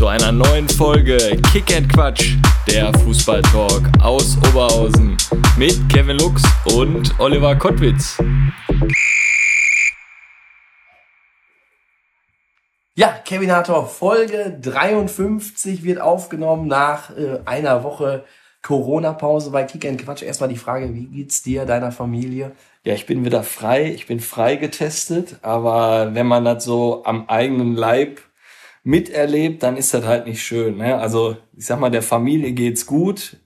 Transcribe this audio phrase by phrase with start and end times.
[0.00, 1.18] Zu einer neuen Folge
[1.52, 2.36] Kick and Quatsch,
[2.66, 5.18] der Fußballtalk aus Oberhausen
[5.58, 6.42] mit Kevin Lux
[6.74, 8.16] und Oliver Kottwitz.
[12.94, 18.24] Ja, Kevinator, Folge 53 wird aufgenommen nach äh, einer Woche
[18.62, 20.22] Corona-Pause bei Kick and Quatsch.
[20.22, 22.52] Erstmal die Frage, wie geht's dir, deiner Familie?
[22.84, 27.28] Ja, ich bin wieder frei, ich bin frei getestet, aber wenn man das so am
[27.28, 28.22] eigenen Leib
[28.82, 30.78] miterlebt, dann ist das halt nicht schön.
[30.78, 30.96] Ne?
[30.98, 33.36] Also ich sag mal, der Familie geht's gut.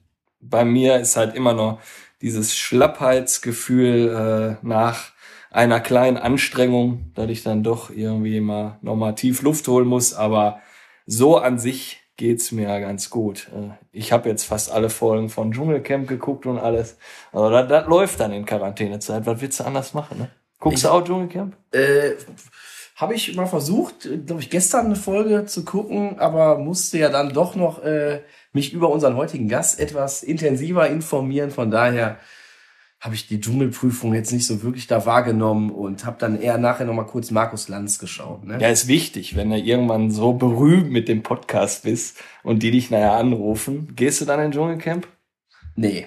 [0.40, 1.80] Bei mir ist halt immer noch
[2.20, 5.12] dieses Schlappheitsgefühl äh, nach
[5.50, 10.14] einer kleinen Anstrengung, dass ich dann doch irgendwie mal nochmal tief Luft holen muss.
[10.14, 10.60] Aber
[11.06, 13.48] so an sich geht's mir ja ganz gut.
[13.54, 16.98] Äh, ich habe jetzt fast alle Folgen von Dschungelcamp geguckt und alles.
[17.32, 19.26] Aber das, das läuft dann in Quarantänezeit.
[19.26, 20.18] Was willst du anders machen?
[20.18, 20.30] Ne?
[20.58, 21.56] Guckst Ich- du auch Dschungelcamp?
[21.72, 22.12] Äh,
[22.94, 27.32] Habe ich mal versucht, glaube ich, gestern eine Folge zu gucken, aber musste ja dann
[27.32, 31.50] doch noch äh, mich über unseren heutigen Gast etwas intensiver informieren.
[31.50, 32.18] Von daher
[33.04, 36.86] habe ich die Dschungelprüfung jetzt nicht so wirklich da wahrgenommen und habe dann eher nachher
[36.86, 38.44] noch mal kurz Markus Lanz geschaut.
[38.44, 38.58] Ne?
[38.60, 42.90] Ja, ist wichtig, wenn du irgendwann so berühmt mit dem Podcast bist und die dich
[42.90, 43.92] nachher anrufen.
[43.94, 45.06] Gehst du dann in Dschungelcamp?
[45.76, 46.06] Nee.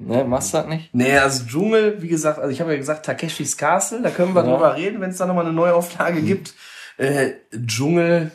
[0.00, 0.94] Ne, machst du das nicht?
[0.94, 4.44] Nee, also Dschungel, wie gesagt, also ich habe ja gesagt Takeshis Castle, da können wir
[4.44, 4.50] Ja.
[4.50, 6.54] drüber reden, wenn es da nochmal eine Neuauflage gibt.
[6.96, 7.32] Äh,
[7.66, 8.30] Dschungel,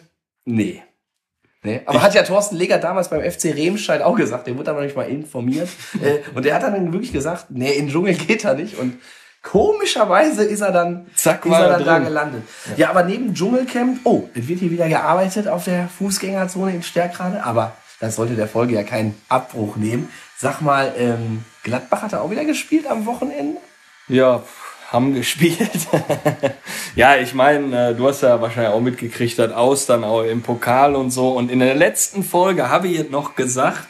[0.45, 0.83] nee.
[1.63, 1.81] Nee.
[1.88, 4.83] Aber hat ja Thorsten Leger damals beim FC Remscheid auch gesagt, der wurde dann noch
[4.83, 5.67] nicht mal informiert.
[6.02, 8.77] äh, und der hat dann wirklich gesagt, nee, in Dschungel geht er nicht.
[8.77, 9.00] Und
[9.41, 12.44] komischerweise ist er dann, Zack, ist er dann da gelandet.
[12.78, 12.89] Ja.
[12.91, 17.73] aber neben Dschungelcamp, oh, es wird hier wieder gearbeitet auf der Fußgängerzone in Stärkrade, aber
[18.05, 20.09] das sollte der Folge ja keinen Abbruch nehmen.
[20.38, 23.59] Sag mal, ähm, Gladbach hat er auch wieder gespielt am Wochenende?
[24.07, 24.43] Ja,
[24.91, 25.88] haben gespielt.
[26.95, 30.41] ja, ich meine, äh, du hast ja wahrscheinlich auch mitgekriegt, das aus dann auch im
[30.41, 31.29] Pokal und so.
[31.29, 33.88] Und in der letzten Folge habe ich jetzt noch gesagt,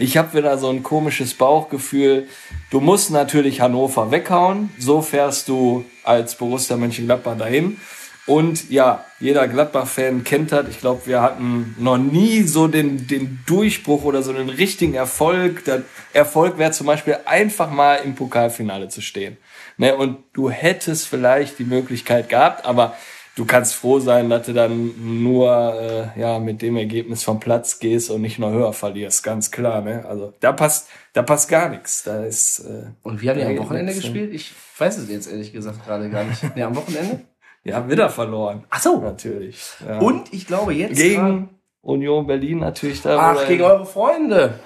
[0.00, 2.28] ich habe wieder so ein komisches Bauchgefühl.
[2.70, 4.70] Du musst natürlich Hannover weghauen.
[4.78, 7.78] So fährst du als Borussia Mönchengladbach dahin.
[8.28, 10.68] Und ja, jeder Gladbach-Fan kennt das.
[10.68, 15.64] Ich glaube, wir hatten noch nie so den, den Durchbruch oder so einen richtigen Erfolg.
[15.64, 19.38] Der Erfolg wäre zum Beispiel einfach mal im Pokalfinale zu stehen.
[19.78, 19.96] Ne?
[19.96, 22.94] Und du hättest vielleicht die Möglichkeit gehabt, aber
[23.34, 24.92] du kannst froh sein, dass du dann
[25.24, 29.50] nur äh, ja mit dem Ergebnis vom Platz gehst und nicht noch höher verlierst, ganz
[29.50, 29.80] klar.
[29.80, 30.04] Ne?
[30.06, 32.02] Also da passt, da passt gar nichts.
[32.02, 33.98] Da ist äh, Und wie haben die am Wochenende ne?
[33.98, 34.34] gespielt?
[34.34, 36.42] Ich weiß es jetzt ehrlich gesagt gerade gar nicht.
[36.54, 37.20] Nee, am Wochenende?
[37.64, 38.64] Ja, wieder verloren.
[38.70, 39.00] Ach so.
[39.00, 39.60] Natürlich.
[39.86, 39.98] Ja.
[39.98, 40.96] Und ich glaube jetzt.
[40.96, 43.18] gegen Union Berlin natürlich da.
[43.18, 44.58] Ach, gegen eure Freunde.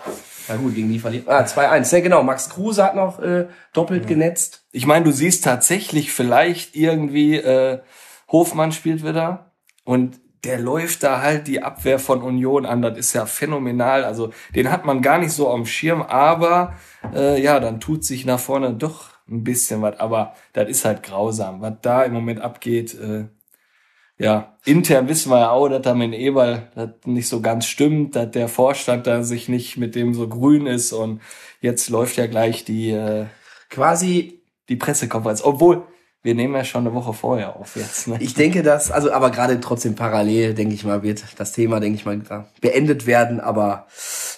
[0.48, 1.28] Ja gut, gegen die verliert.
[1.28, 1.94] Ah, 2-1.
[1.94, 4.66] Ja genau, Max Kruse hat noch äh, doppelt genetzt.
[4.72, 7.80] Ich meine, du siehst tatsächlich vielleicht irgendwie, äh,
[8.28, 9.52] Hofmann spielt wieder
[9.84, 12.82] und der läuft da halt die Abwehr von Union an.
[12.82, 14.04] Das ist ja phänomenal.
[14.04, 16.74] Also den hat man gar nicht so am Schirm, aber
[17.14, 19.98] äh, ja, dann tut sich nach vorne doch ein bisschen was.
[20.00, 22.94] Aber das ist halt grausam, was da im Moment abgeht.
[22.94, 23.26] Äh,
[24.18, 28.14] ja, intern wissen wir ja auch, dass da mit Eberl das nicht so ganz stimmt,
[28.14, 31.20] dass der Vorstand da sich nicht mit dem so grün ist und
[31.60, 33.26] jetzt läuft ja gleich die äh,
[33.72, 35.42] Quasi, die Pressekonferenz.
[35.42, 35.86] Obwohl,
[36.22, 38.06] wir nehmen ja schon eine Woche vorher auf jetzt.
[38.06, 38.16] Ne?
[38.20, 41.96] ich denke, dass, also aber gerade trotzdem parallel, denke ich mal, wird das Thema, denke
[41.96, 42.20] ich mal,
[42.60, 43.40] beendet werden.
[43.40, 43.86] Aber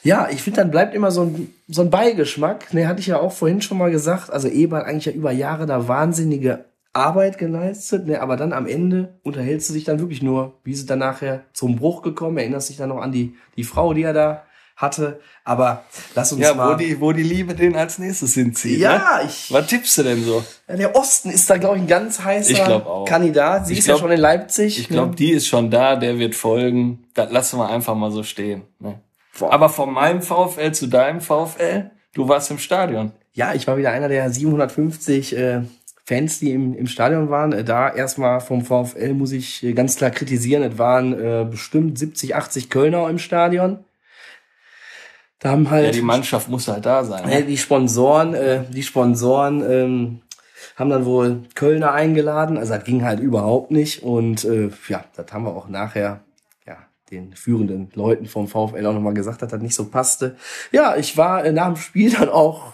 [0.02, 2.72] ja, ich finde, dann bleibt immer so ein, so ein Beigeschmack.
[2.72, 4.30] Ne, hatte ich ja auch vorhin schon mal gesagt.
[4.30, 6.64] Also Eberl hat eigentlich ja über Jahre da wahnsinnige
[6.94, 10.86] Arbeit geleistet, ne, aber dann am Ende unterhältst du dich dann wirklich nur, wie es
[10.86, 14.12] dann nachher zum Bruch gekommen, erinnerst dich dann noch an die, die Frau, die er
[14.12, 14.44] da
[14.76, 15.84] hatte, aber
[16.14, 16.72] lass uns Ja, mal...
[16.72, 18.78] wo die, wo die Liebe den als nächstes hinzieht.
[18.80, 19.26] ja, Ne?
[19.28, 20.42] ich, Was tippst du denn so?
[20.68, 23.04] ja, der Osten ist da, glaube ich, ein ganz heißer Ich glaub auch.
[23.04, 23.66] Kandidat.
[23.66, 24.78] Sie Ich ist ja glaub- schon in Leipzig.
[24.80, 27.04] Ich glaube, die ist schon da, der wird folgen.
[27.14, 28.62] Das lassen wir einfach mal so stehen.
[28.80, 28.98] Ne?
[29.40, 33.12] Aber von meinem VfL zu deinem VfL, du warst im Stadion.
[33.32, 35.62] Ja, ich war wieder einer der 750 äh,
[36.06, 37.52] Fans, die im, im Stadion waren.
[37.52, 40.62] Äh, da erstmal vom VfL muss ich äh, ganz klar kritisieren.
[40.62, 43.78] Es waren äh, bestimmt 70, 80 Kölner im Stadion.
[45.44, 47.28] Da haben halt Ja, die Mannschaft muss halt da sein.
[47.28, 47.44] Ne?
[47.44, 50.20] die Sponsoren, äh, die Sponsoren ähm,
[50.74, 52.56] haben dann wohl Kölner eingeladen.
[52.56, 54.02] Also das ging halt überhaupt nicht.
[54.02, 56.20] Und äh, ja, das haben wir auch nachher
[56.66, 56.78] ja,
[57.10, 60.36] den führenden Leuten vom VfL auch nochmal gesagt, dass das nicht so passte.
[60.72, 62.72] Ja, ich war äh, nach dem Spiel dann auch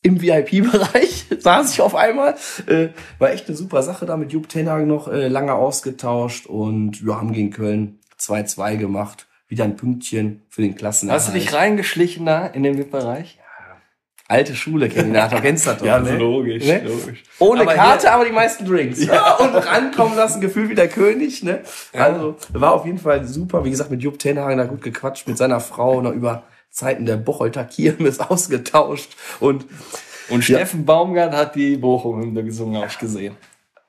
[0.00, 2.36] im VIP-Bereich saß ich auf einmal.
[2.68, 7.04] Äh, war echt eine super Sache da mit Jupp Tenhagen noch äh, lange ausgetauscht und
[7.04, 9.27] wir haben gegen Köln 2-2 gemacht.
[9.48, 11.22] Wieder ein Pünktchen für den Klassenerhalt.
[11.22, 13.38] Hast du dich reingeschlichen da in den VIP-Bereich?
[14.30, 16.18] Alte Schule, Keninator, kennst du das doch, Ja, ne?
[16.18, 16.82] logisch, Ne?
[16.86, 17.22] logisch.
[17.38, 19.02] Ohne Aber Karte, hier- aber die meisten Drinks.
[19.02, 19.34] Ja.
[19.38, 21.42] Und rankommen lassen, gefühlt wie der König.
[21.42, 21.62] Ne?
[21.94, 23.64] Also war auf jeden Fall super.
[23.64, 27.16] Wie gesagt, mit Jupp Tenhagen da gut gequatscht, mit seiner Frau noch über Zeiten der
[27.16, 29.16] Bocholter Kirmes ausgetauscht.
[29.40, 29.64] Und
[30.28, 33.34] Und Steffen Baumgart hat die Bochum-Hymne gesungen, habe ich gesehen.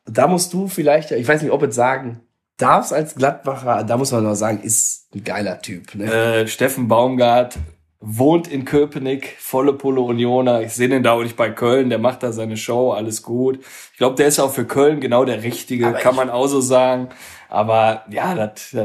[0.06, 2.22] da musst du vielleicht, ich weiß nicht, ob es sagen
[2.60, 5.96] darfst als Gladbacher, da muss man noch sagen, ist ein geiler Typ.
[5.96, 6.06] Ne?
[6.06, 7.58] Äh, Steffen Baumgart
[8.02, 10.62] wohnt in Köpenick, volle Pulle Unioner.
[10.62, 13.60] Ich sehe den da auch nicht bei Köln, der macht da seine Show, alles gut.
[13.92, 16.62] Ich glaube, der ist auch für Köln genau der Richtige, Aber kann man auch so
[16.62, 17.10] sagen.
[17.50, 18.76] Aber ja, das,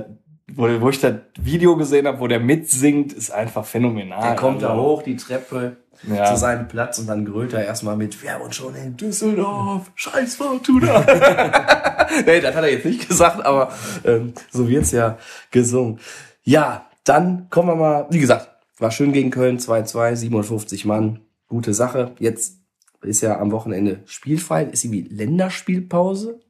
[0.57, 4.23] wo, wo ich das Video gesehen habe, wo der mitsingt, ist einfach phänomenal.
[4.23, 5.77] Der kommt da Also, hoch, die Treppe
[6.09, 6.25] Ja.
[6.27, 10.37] zu seinem Platz und dann grölt er erstmal mit, wer und schon in Düsseldorf, scheiß
[10.37, 11.01] Fortuna.
[12.27, 13.73] nee, das hat er jetzt nicht gesagt, aber
[14.05, 15.19] ähm, so wird's ja
[15.51, 15.99] gesungen.
[16.43, 18.49] Ja, dann kommen wir mal, wie gesagt,
[18.79, 22.13] war schön gegen Köln, 2-2, 57 Mann, gute Sache.
[22.19, 22.59] Jetzt
[23.03, 26.41] ist ja am Wochenende spielfrei, ist irgendwie Länderspielpause.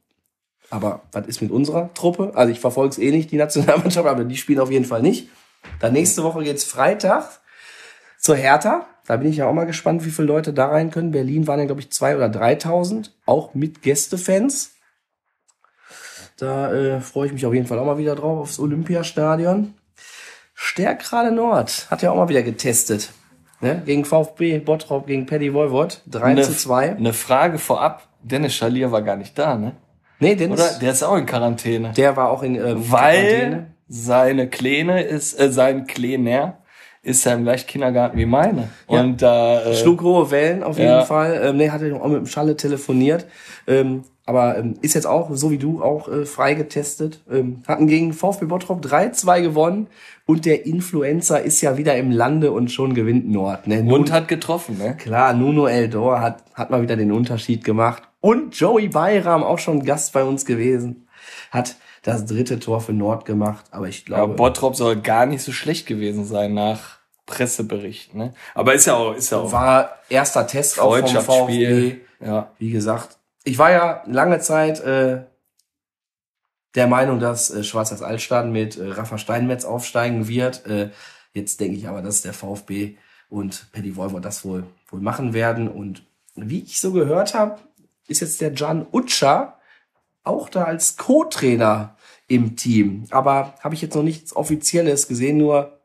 [0.69, 2.31] Aber was ist mit unserer Truppe?
[2.35, 5.29] Also ich verfolge es eh nicht, die Nationalmannschaft, aber die spielen auf jeden Fall nicht.
[5.79, 7.39] Dann nächste Woche geht's Freitag
[8.19, 8.87] zur Hertha.
[9.07, 11.11] Da bin ich ja auch mal gespannt, wie viele Leute da rein können.
[11.11, 14.71] Berlin waren ja, glaube ich, zwei oder 3.000, auch mit Gästefans.
[16.37, 19.75] Da äh, freue ich mich auf jeden Fall auch mal wieder drauf, aufs Olympiastadion.
[20.53, 23.11] Stärkrade Nord hat ja auch mal wieder getestet.
[23.61, 23.81] Ne?
[23.85, 26.01] Gegen VfB, Bottrop, gegen Paddy Voivod.
[26.07, 26.95] 3 eine, zu 2.
[26.95, 28.07] Eine Frage vorab.
[28.21, 29.73] Dennis Schalier war gar nicht da, ne?
[30.19, 30.79] Nee, Dennis, Oder?
[30.79, 31.91] Der ist auch in Quarantäne.
[31.95, 33.67] der war auch in ähm, Weil Quarantäne.
[33.87, 36.57] seine Kleine ist, äh, sein Kleiner
[37.03, 38.69] ist ja im gleichen Kindergarten wie meine.
[38.89, 39.01] Ja.
[39.01, 41.01] Und da äh, Schlug hohe Wellen auf jeden Ja.
[41.05, 41.39] Fall.
[41.43, 43.27] Ähm, nee, hatte auch mit dem Schalle telefoniert.
[43.67, 47.21] Ähm, aber ähm, ist jetzt auch, so wie du, auch äh, frei getestet.
[47.31, 49.85] Ähm, hatten gegen VfB Bottrop 3-2 gewonnen.
[50.25, 53.67] Und der Influencer ist ja wieder im Lande und schon gewinnt Nord.
[53.67, 53.83] Ne?
[53.83, 54.95] Nun, und hat getroffen, ne?
[54.97, 58.01] klar, Nuno Eldor hat, hat mal wieder den Unterschied gemacht.
[58.25, 61.07] Und Joey Bayram, auch schon Gast bei uns gewesen,
[61.51, 63.65] hat das dritte Tor für Nord gemacht.
[63.69, 68.33] Aber ich Ja, glaube, Bottrop soll gar nicht so schlecht gewesen sein nach Presseberichten, ne?
[68.55, 71.97] Aber ist ja auch, ist ja auch war erster Test auch vom VfB.
[72.19, 72.51] Ja.
[72.57, 75.25] wie gesagt, ich war ja lange Zeit äh,
[76.73, 80.65] der Meinung, dass äh, Schwarzers Altstadt mit äh, Rafa Steinmetz aufsteigen wird.
[80.65, 80.89] Äh,
[81.33, 82.97] jetzt denke ich aber, dass der VfB
[83.29, 85.67] und Paddy Wolver das wohl wohl machen werden.
[85.67, 87.59] Und wie ich so gehört habe,
[88.07, 89.59] ist jetzt der Can Utscha
[90.23, 91.95] auch da als Co-Trainer
[92.27, 93.05] im Team.
[93.11, 95.79] Aber habe ich jetzt noch nichts Offizielles gesehen, nur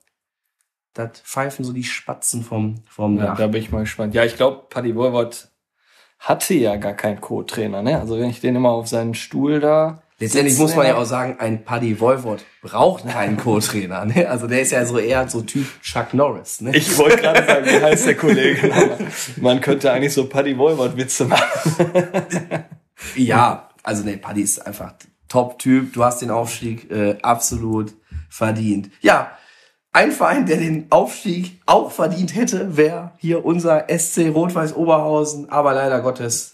[0.94, 3.38] das pfeifen so die Spatzen vom, vom ja, Dach.
[3.38, 4.14] da bin ich mal gespannt.
[4.14, 5.50] Ja, ich glaube, Paddy Wolwort
[6.18, 7.98] hatte ja gar keinen Co-Trainer, ne?
[7.98, 10.02] Also wenn ich den immer auf seinen Stuhl da.
[10.20, 14.04] Letztendlich muss man ja auch sagen, ein Paddy Wolford braucht keinen Co-Trainer.
[14.04, 14.28] Ne?
[14.28, 16.60] Also der ist ja so eher so Typ Chuck Norris.
[16.60, 16.76] Ne?
[16.76, 18.70] Ich wollte gerade sagen, wie heißt der Kollege?
[19.40, 21.46] Man könnte eigentlich so Paddy Wolwort Witze machen.
[23.16, 24.92] Ja, also nee, Paddy ist einfach
[25.28, 25.94] Top-Typ.
[25.94, 27.94] Du hast den Aufstieg äh, absolut
[28.28, 28.90] verdient.
[29.00, 29.32] Ja,
[29.92, 35.48] ein Verein, der den Aufstieg auch verdient hätte, wäre hier unser SC Rot-Weiß Oberhausen.
[35.48, 36.52] Aber leider Gottes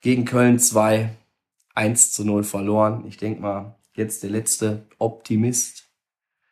[0.00, 1.10] gegen Köln 2,
[1.78, 3.04] 1 zu 0 verloren.
[3.06, 5.84] Ich denke mal, jetzt der letzte Optimist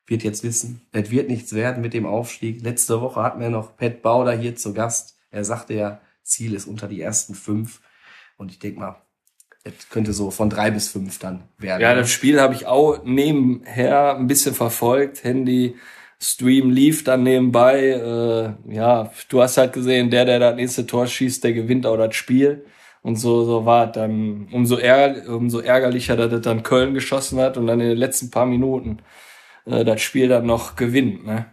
[0.06, 2.62] wird jetzt wissen, es wird nichts werden mit dem Aufstieg.
[2.62, 5.18] Letzte Woche hatten wir noch Pat Bauder hier zu Gast.
[5.33, 7.80] Er sagte ja, Ziel ist unter die ersten fünf.
[8.37, 9.02] Und ich denke mal,
[9.64, 11.83] es könnte so von drei bis fünf dann werden.
[11.83, 15.25] Ja, das Spiel habe ich auch nebenher ein bisschen verfolgt.
[15.25, 15.75] Handy,
[16.21, 17.88] Stream lief dann nebenbei.
[17.88, 21.97] Äh, ja, du hast halt gesehen, der, der das nächste Tor schießt, der gewinnt auch
[21.97, 22.64] das Spiel.
[23.06, 27.38] Und so, so war es dann umso, ärger, umso ärgerlicher, dass es dann Köln geschossen
[27.38, 28.98] hat und dann in den letzten paar Minuten
[29.64, 31.25] äh, das Spiel dann noch gewinnt.
[31.25, 31.46] Ne?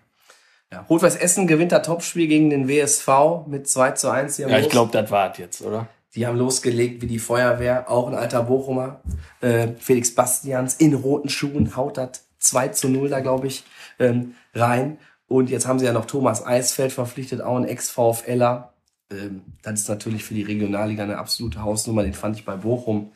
[0.72, 0.84] Ja.
[0.90, 4.38] Rot-Weiß Essen gewinnt das Topspiel gegen den WSV mit 2 zu 1.
[4.38, 5.86] Die haben Ja, ich glaube, das war es jetzt, oder?
[6.16, 9.02] Die haben losgelegt wie die Feuerwehr, auch ein alter Bochumer.
[9.40, 13.64] Äh, Felix Bastians in roten Schuhen haut das 2 zu 0 da, glaube ich,
[14.00, 14.98] ähm, rein.
[15.28, 18.73] Und jetzt haben sie ja noch Thomas Eisfeld verpflichtet, auch ein Ex-VfLer.
[19.14, 22.04] Ähm, das ist natürlich für die Regionalliga eine absolute Hausnummer.
[22.04, 23.12] Den fand ich bei Bochum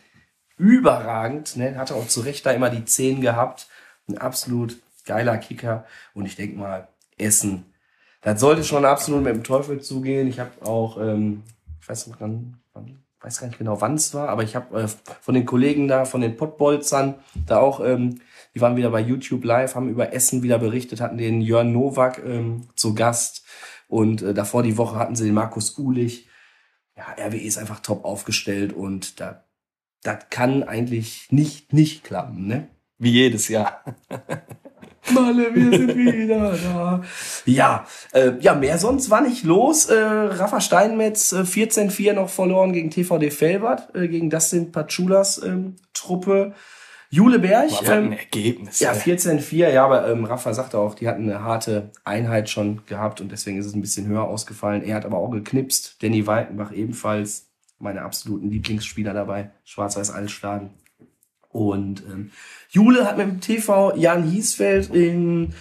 [0.57, 1.57] überragend.
[1.57, 1.77] Ne?
[1.77, 3.67] Hatte auch zu Recht da immer die 10 gehabt.
[4.07, 5.85] Ein absolut geiler Kicker.
[6.13, 6.87] Und ich denke mal,
[7.17, 7.65] Essen,
[8.21, 10.27] das sollte schon absolut mit dem Teufel zugehen.
[10.27, 11.43] Ich habe auch, ähm,
[11.81, 12.59] ich weiß nicht, wann,
[13.21, 14.87] weiß gar nicht genau, wann es war, aber ich habe äh,
[15.21, 18.21] von den Kollegen da, von den Pottbolzern, da auch, ähm,
[18.55, 22.23] die waren wieder bei YouTube live, haben über Essen wieder berichtet, hatten den Jörn Nowak
[22.25, 23.45] ähm, zu Gast.
[23.87, 26.27] Und äh, davor die Woche hatten sie den Markus Ulich.
[26.95, 29.43] Ja, RWE ist einfach top aufgestellt und da
[30.03, 32.67] das kann eigentlich nicht nicht klappen, ne?
[32.97, 33.83] Wie jedes Jahr.
[35.11, 37.01] Malle, wir sind wieder da.
[37.45, 39.85] Ja, äh, ja, mehr sonst war nicht los.
[39.85, 45.75] Äh, Rafa Steinmetz äh, 14-4 noch verloren gegen TVD Felbert, äh, gegen Dustin Pachulas ähm,
[45.93, 46.53] Truppe.
[47.09, 47.71] Jule Berg.
[47.71, 48.79] Was ein Ergebnis.
[48.79, 48.99] Ja, ey.
[48.99, 53.31] 14-4, ja, aber ähm, Rafa sagte auch, die hatten eine harte Einheit schon gehabt und
[53.31, 54.83] deswegen ist es ein bisschen höher ausgefallen.
[54.83, 56.01] Er hat aber auch geknipst.
[56.03, 57.47] Danny Walkenbach ebenfalls,
[57.79, 59.51] meine absoluten Lieblingsspieler dabei.
[59.63, 60.71] Schwarz-Weiß Altstaden.
[61.49, 62.31] Und ähm,
[62.69, 65.53] Jule hat mit dem TV Jan Hiesfeld in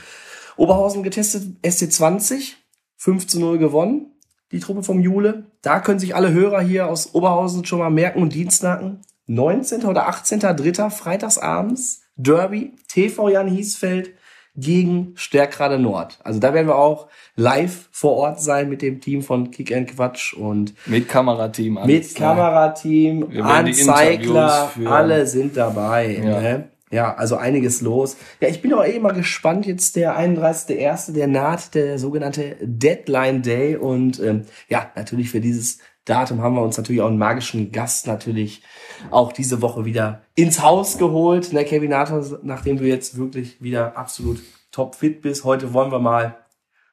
[0.57, 2.55] Oberhausen getestet, SC20,
[2.97, 4.13] 5 zu 0 gewonnen,
[4.53, 5.45] die Truppe vom Jule.
[5.63, 9.01] Da können sich alle Hörer hier aus Oberhausen schon mal merken und Dienstnacken.
[9.27, 9.85] 19.
[9.85, 10.91] oder 18.3.
[10.91, 14.11] freitagsabends Derby, TV Jan Hiesfeld
[14.57, 16.19] gegen Stärkrade Nord.
[16.25, 19.95] Also da werden wir auch live vor Ort sein mit dem Team von Kick and
[19.95, 21.79] Quatsch und Mit Kamerateam.
[21.85, 22.15] mit?
[22.15, 26.17] Kamerateam, Anzeigler, alle sind dabei.
[26.17, 26.41] Ja.
[26.41, 26.69] Ne?
[26.91, 28.17] ja, also einiges los.
[28.41, 29.67] Ja, ich bin auch eh mal gespannt.
[29.67, 33.77] Jetzt der 31.1., der naht, der sogenannte Deadline Day.
[33.77, 38.07] Und ähm, ja, natürlich für dieses Datum haben wir uns natürlich auch einen magischen Gast
[38.07, 38.63] natürlich
[39.11, 41.53] auch diese Woche wieder ins Haus geholt.
[41.53, 45.45] Ne, Kevin Nathor, nachdem du jetzt wirklich wieder absolut topfit bist.
[45.45, 46.37] Heute wollen wir mal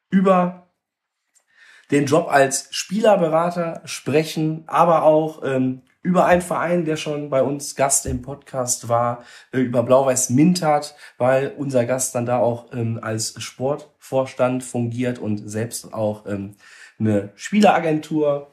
[0.10, 0.68] über
[1.92, 7.76] den Job als Spielerberater sprechen, aber auch ähm, über einen Verein, der schon bei uns
[7.76, 13.00] Gast im Podcast war, äh, über Blau-Weiß Mintat, weil unser Gast dann da auch ähm,
[13.02, 16.56] als Sportvorstand fungiert und selbst auch ähm,
[17.00, 18.53] eine Spieleragentur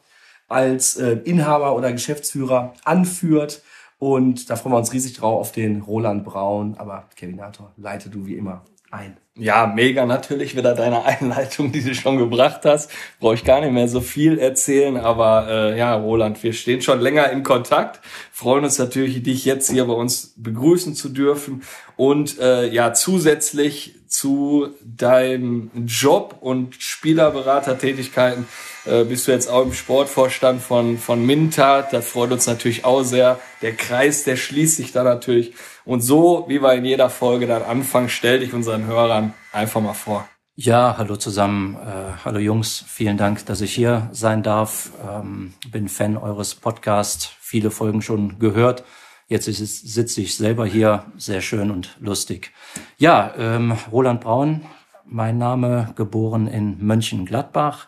[0.50, 3.62] als äh, Inhaber oder Geschäftsführer anführt.
[3.98, 6.74] Und da freuen wir uns riesig drauf auf den Roland Braun.
[6.78, 9.16] Aber Kevin Nator, leite du wie immer ein.
[9.36, 12.90] Ja, mega natürlich wieder deine Einleitung, die du schon gebracht hast.
[13.20, 17.00] Brauche ich gar nicht mehr so viel erzählen, aber äh, ja, Roland, wir stehen schon
[17.00, 18.00] länger in Kontakt.
[18.32, 21.62] Freuen uns natürlich, dich jetzt hier bei uns begrüßen zu dürfen
[21.96, 28.46] und äh, ja zusätzlich zu deinem Job und Spielerberatertätigkeiten
[28.90, 31.92] äh, bist du jetzt auch im Sportvorstand von von Mintat.
[31.92, 33.38] Das freut uns natürlich auch sehr.
[33.62, 35.54] Der Kreis, der schließt sich da natürlich.
[35.84, 39.94] Und so, wie wir in jeder Folge dann anfangen, stell dich unseren Hörern einfach mal
[39.94, 40.28] vor.
[40.56, 41.76] Ja, hallo zusammen.
[41.76, 44.90] Äh, hallo Jungs, vielen Dank, dass ich hier sein darf.
[45.08, 48.84] Ähm, bin Fan eures Podcasts, viele Folgen schon gehört.
[49.26, 52.52] Jetzt sitze ich selber hier, sehr schön und lustig.
[52.98, 54.66] Ja, ähm, Roland Braun,
[55.06, 57.86] mein Name, geboren in Mönchengladbach,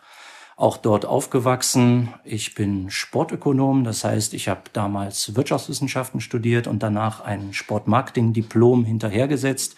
[0.63, 2.13] auch dort aufgewachsen.
[2.23, 9.75] Ich bin Sportökonom, das heißt, ich habe damals Wirtschaftswissenschaften studiert und danach ein Sportmarketing-Diplom hinterhergesetzt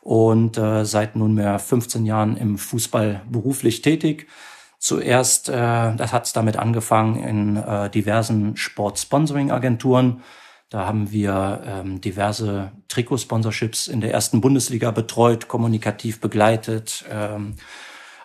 [0.00, 4.26] und äh, seit nunmehr 15 Jahren im Fußball beruflich tätig.
[4.78, 10.22] Zuerst, äh, das hat damit angefangen in äh, diversen Sport-Sponsoring-Agenturen.
[10.70, 17.56] Da haben wir ähm, diverse Trikotsponsorships in der ersten Bundesliga betreut, kommunikativ begleitet, ähm,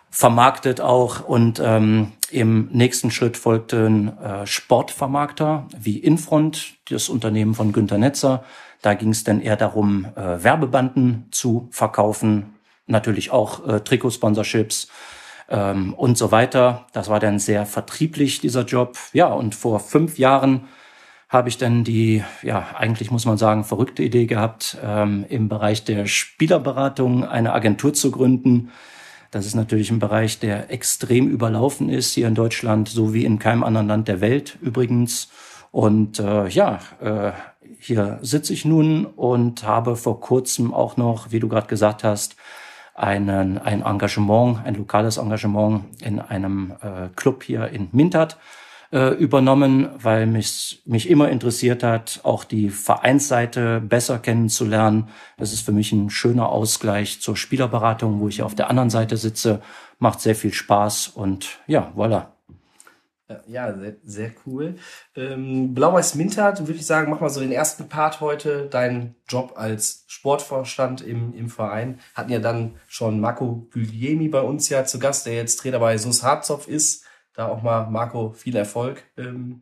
[0.10, 7.72] vermarktet auch und ähm, im nächsten Schritt folgten äh, Sportvermarkter wie Infront, das Unternehmen von
[7.72, 8.44] Günter Netzer.
[8.82, 14.90] Da ging es dann eher darum, äh, Werbebanden zu verkaufen, natürlich auch äh, Trikotsponsorships
[15.50, 16.86] ähm, und so weiter.
[16.94, 18.98] Das war dann sehr vertrieblich, dieser Job.
[19.14, 20.68] Ja, und vor fünf Jahren
[21.30, 25.84] habe ich dann die, ja, eigentlich muss man sagen, verrückte Idee gehabt, ähm, im Bereich
[25.84, 28.72] der Spielerberatung eine Agentur zu gründen.
[29.31, 33.39] Das ist natürlich ein Bereich, der extrem überlaufen ist hier in Deutschland, so wie in
[33.39, 35.29] keinem anderen Land der Welt übrigens.
[35.72, 37.31] Und äh, ja, äh,
[37.79, 42.36] hier sitze ich nun und habe vor kurzem auch noch, wie du gerade gesagt hast,
[42.96, 48.38] einen, ein Engagement, ein lokales Engagement in einem äh, Club hier in Mintat
[48.91, 55.10] äh, übernommen, weil mich, mich immer interessiert hat, auch die Vereinsseite besser kennenzulernen.
[55.38, 59.17] Das ist für mich ein schöner Ausgleich zur Spielerberatung, wo ich auf der anderen Seite
[59.17, 59.62] sitze.
[60.00, 62.27] Macht sehr viel Spaß und ja, voilà.
[63.46, 64.75] Ja, sehr, sehr cool.
[65.13, 68.67] Ähm, Blau-Weiß Mintat, würde ich sagen, mach mal so den ersten Part heute.
[68.72, 72.00] Dein Job als Sportvorstand im, im Verein.
[72.15, 75.98] Hatten ja dann schon Marco Gugliemi bei uns ja zu Gast, der jetzt Trainer bei
[75.98, 77.03] Sus Harzopf ist.
[77.38, 79.62] Da auch mal, Marco, viel Erfolg ähm,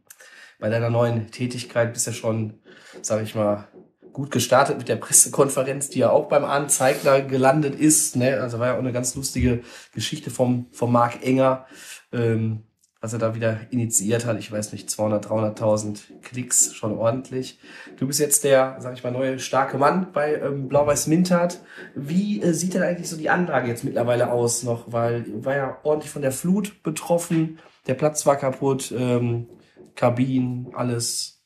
[0.60, 1.92] bei deiner neuen Tätigkeit.
[1.92, 2.54] Bist ja schon,
[3.02, 3.68] sag ich mal,
[4.14, 8.16] gut gestartet mit der Pressekonferenz, die ja auch beim Anzeigler gelandet ist.
[8.16, 8.40] Ne?
[8.40, 9.62] Also war ja auch eine ganz lustige
[9.94, 11.66] Geschichte vom, vom Marc Enger.
[12.14, 12.64] Ähm,
[13.06, 14.40] was er da wieder initiiert hat.
[14.40, 17.60] Ich weiß nicht, 200, 300.000 Klicks, schon ordentlich.
[17.98, 21.62] Du bist jetzt der, sag ich mal, neue starke Mann bei ähm, Blau-Weiß Mintat.
[21.94, 24.92] Wie äh, sieht denn eigentlich so die Anlage jetzt mittlerweile aus noch?
[24.92, 29.50] Weil war ja ordentlich von der Flut betroffen, der Platz war kaputt, ähm,
[29.94, 31.44] Kabinen, alles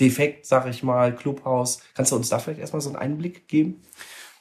[0.00, 1.82] defekt, sag ich mal, Clubhaus.
[1.94, 3.82] Kannst du uns da vielleicht erstmal so einen Einblick geben?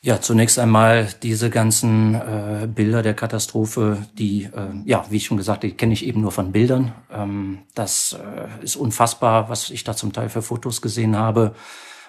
[0.04, 4.50] Ja, zunächst einmal diese ganzen äh, Bilder der Katastrophe, die, äh,
[4.84, 6.94] ja, wie ich schon gesagt, die kenne ich eben nur von Bildern.
[7.14, 11.54] Ähm, das äh, ist unfassbar, was ich da zum Teil für Fotos gesehen habe.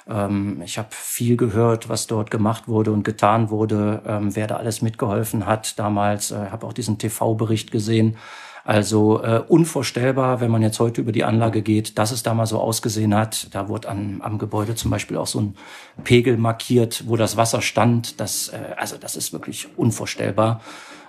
[0.08, 4.56] Ähm, ich habe viel gehört, was dort gemacht wurde und getan wurde, ähm, wer da
[4.56, 6.30] alles mitgeholfen hat damals.
[6.30, 8.16] Äh, habe auch diesen TV-Bericht gesehen.
[8.64, 12.46] Also äh, unvorstellbar, wenn man jetzt heute über die Anlage geht, dass es da mal
[12.46, 13.48] so ausgesehen hat.
[13.54, 15.56] Da wurde an, am Gebäude zum Beispiel auch so ein
[16.04, 18.20] Pegel markiert, wo das Wasser stand.
[18.20, 20.60] Das, äh, also das ist wirklich unvorstellbar.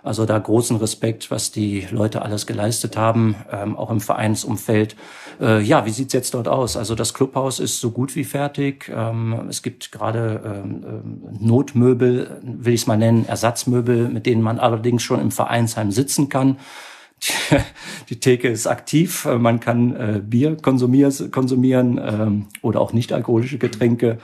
[0.04, 4.98] Also da großen Respekt, was die Leute alles geleistet haben, ähm, auch im Vereinsumfeld.
[5.40, 6.76] Äh, ja, wie sieht's jetzt dort aus?
[6.76, 8.92] Also das Clubhaus ist so gut wie fertig.
[8.94, 14.42] Ähm, es gibt gerade ähm, ähm Notmöbel, will ich es mal nennen, Ersatzmöbel, mit denen
[14.42, 16.58] man allerdings schon im Vereinsheim sitzen kann.
[18.10, 23.58] die Theke ist aktiv, man kann äh, Bier konsumieren, konsumieren ähm, oder auch nicht alkoholische
[23.58, 24.18] Getränke.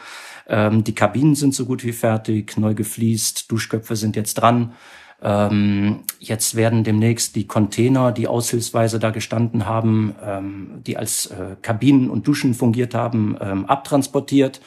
[0.48, 4.74] Ähm, die Kabinen sind so gut wie fertig, neu gefliest, Duschköpfe sind jetzt dran.
[5.22, 11.56] Ähm, jetzt werden demnächst die Container, die aushilfsweise da gestanden haben, ähm, die als äh,
[11.62, 14.62] Kabinen und Duschen fungiert haben, ähm, abtransportiert.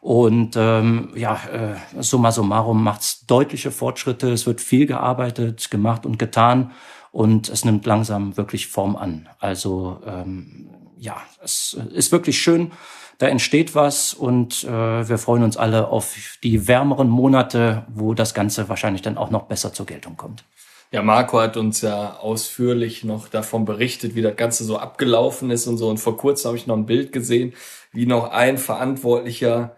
[0.00, 4.32] Und ähm, ja, äh, summa summarum macht's deutliche Fortschritte.
[4.32, 6.72] Es wird viel gearbeitet, gemacht und getan
[7.12, 9.28] und es nimmt langsam wirklich Form an.
[9.38, 12.72] Also ähm, ja, es ist wirklich schön.
[13.18, 18.34] Da entsteht was und äh, wir freuen uns alle auf die wärmeren Monate, wo das
[18.34, 20.42] Ganze wahrscheinlich dann auch noch besser zur Geltung kommt.
[20.90, 25.66] Ja, Marco hat uns ja ausführlich noch davon berichtet, wie das Ganze so abgelaufen ist
[25.66, 25.88] und so.
[25.88, 27.54] Und vor kurzem habe ich noch ein Bild gesehen,
[27.92, 29.76] wie noch ein Verantwortlicher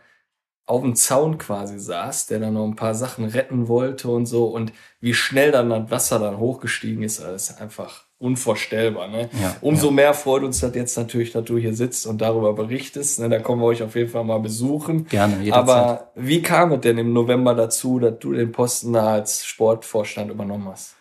[0.66, 4.46] auf dem Zaun quasi saß, der dann noch ein paar Sachen retten wollte und so
[4.46, 9.08] und wie schnell dann das Wasser dann hochgestiegen ist, das ist einfach unvorstellbar.
[9.08, 9.28] Ne?
[9.42, 9.92] Ja, Umso ja.
[9.92, 13.20] mehr freut uns das jetzt natürlich, dass du hier sitzt und darüber berichtest.
[13.20, 13.28] Ne?
[13.28, 15.06] Da kommen wir euch auf jeden Fall mal besuchen.
[15.08, 15.68] Gerne, jederzeit.
[15.68, 20.30] Aber wie kam es denn im November dazu, dass du den Posten da als Sportvorstand
[20.30, 20.94] übernommen hast?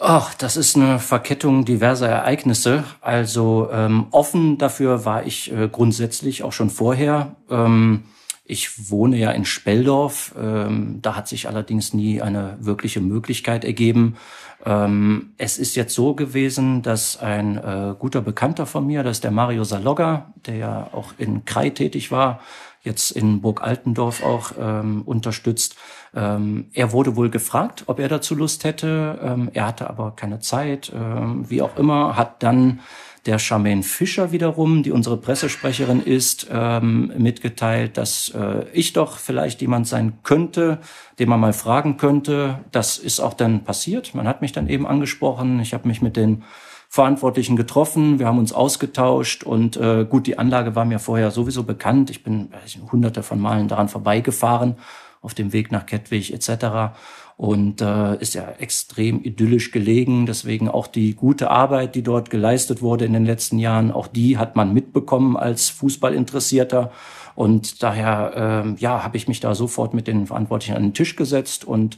[0.00, 2.84] Ach, das ist eine Verkettung diverser Ereignisse.
[3.00, 7.34] Also ähm, offen dafür war ich äh, grundsätzlich auch schon vorher.
[7.50, 8.04] Ähm,
[8.48, 10.34] ich wohne ja in Speldorf.
[10.36, 14.16] Ähm, da hat sich allerdings nie eine wirkliche Möglichkeit ergeben.
[14.64, 19.24] Ähm, es ist jetzt so gewesen, dass ein äh, guter Bekannter von mir, das ist
[19.24, 22.40] der Mario Salogga, der ja auch in Krai tätig war,
[22.82, 25.76] jetzt in Burg Altendorf auch ähm, unterstützt.
[26.14, 29.18] Ähm, er wurde wohl gefragt, ob er dazu Lust hätte.
[29.22, 32.80] Ähm, er hatte aber keine Zeit, ähm, wie auch immer, hat dann
[33.26, 39.60] der Charmaine Fischer wiederum, die unsere Pressesprecherin ist, ähm, mitgeteilt, dass äh, ich doch vielleicht
[39.60, 40.78] jemand sein könnte,
[41.18, 42.60] den man mal fragen könnte.
[42.72, 44.14] Das ist auch dann passiert.
[44.14, 45.60] Man hat mich dann eben angesprochen.
[45.60, 46.44] Ich habe mich mit den
[46.90, 51.64] Verantwortlichen getroffen, wir haben uns ausgetauscht und äh, gut, die Anlage war mir vorher sowieso
[51.64, 52.08] bekannt.
[52.08, 54.76] Ich bin ich, hunderte von Malen daran vorbeigefahren,
[55.20, 56.96] auf dem Weg nach Kettwig etc
[57.38, 60.26] und äh, ist ja extrem idyllisch gelegen.
[60.26, 64.38] Deswegen auch die gute Arbeit, die dort geleistet wurde in den letzten Jahren, auch die
[64.38, 66.90] hat man mitbekommen als Fußballinteressierter.
[67.36, 68.32] Und daher
[68.64, 71.96] ähm, ja, habe ich mich da sofort mit den Verantwortlichen an den Tisch gesetzt und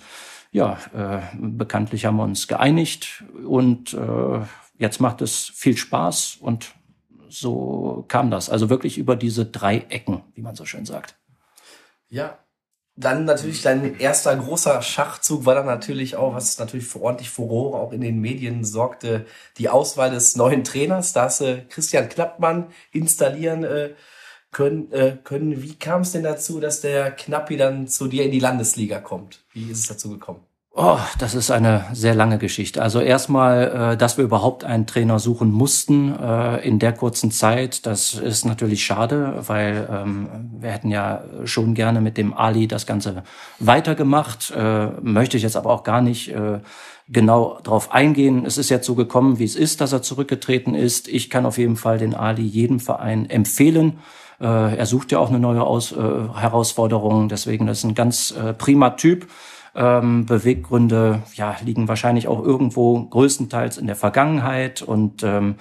[0.53, 4.41] ja, äh, bekanntlich haben wir uns geeinigt und äh,
[4.79, 6.75] jetzt macht es viel Spaß und
[7.31, 8.51] so kam das.
[8.51, 11.17] Also wirklich über diese drei Ecken, wie man so schön sagt.
[12.11, 12.41] Ja,
[13.01, 17.79] dann natürlich dein erster großer Schachzug war dann natürlich auch, was natürlich für ordentlich Furore
[17.79, 19.27] auch in den Medien sorgte,
[19.59, 21.13] die Auswahl des neuen Trainers.
[21.13, 23.95] Da hast du Christian Knappmann installieren äh,
[24.53, 25.63] können, äh, können.
[25.63, 29.45] Wie kam es denn dazu, dass der Knappi dann zu dir in die Landesliga kommt?
[29.53, 30.50] Wie ist es dazu gekommen?
[30.73, 32.81] Oh, das ist eine sehr lange Geschichte.
[32.81, 37.87] Also erstmal, äh, dass wir überhaupt einen Trainer suchen mussten äh, in der kurzen Zeit,
[37.87, 40.29] das ist natürlich schade, weil ähm,
[40.61, 43.25] wir hätten ja schon gerne mit dem Ali das Ganze
[43.59, 44.53] weitergemacht.
[44.57, 46.33] Äh, möchte ich jetzt aber auch gar nicht
[47.09, 48.45] genau darauf eingehen.
[48.47, 51.09] Es ist jetzt so gekommen, wie es ist, dass er zurückgetreten ist.
[51.09, 53.99] Ich kann auf jeden Fall den Ali jedem Verein empfehlen.
[54.39, 59.27] Er sucht ja auch eine neue Aus Herausforderung, deswegen das ist ein ganz prima Typ.
[59.75, 65.57] Ähm, Beweggründe ja, liegen wahrscheinlich auch irgendwo größtenteils in der Vergangenheit und ähm,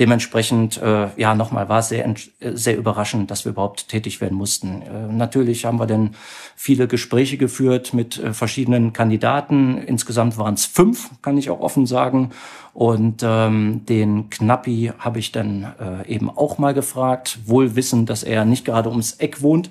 [0.00, 4.82] dementsprechend äh, ja nochmal war es sehr, sehr überraschend, dass wir überhaupt tätig werden mussten.
[4.82, 6.16] Äh, natürlich haben wir dann
[6.56, 9.78] viele Gespräche geführt mit äh, verschiedenen Kandidaten.
[9.78, 12.30] Insgesamt waren es fünf, kann ich auch offen sagen.
[12.74, 18.22] Und ähm, den Knappi habe ich dann äh, eben auch mal gefragt, wohl wissend, dass
[18.22, 19.70] er nicht gerade ums Eck wohnt.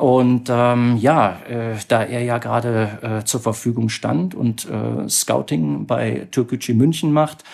[0.00, 5.84] Und ähm, ja, äh, da er ja gerade äh, zur Verfügung stand und äh, Scouting
[5.84, 7.44] bei Türkgücü München macht,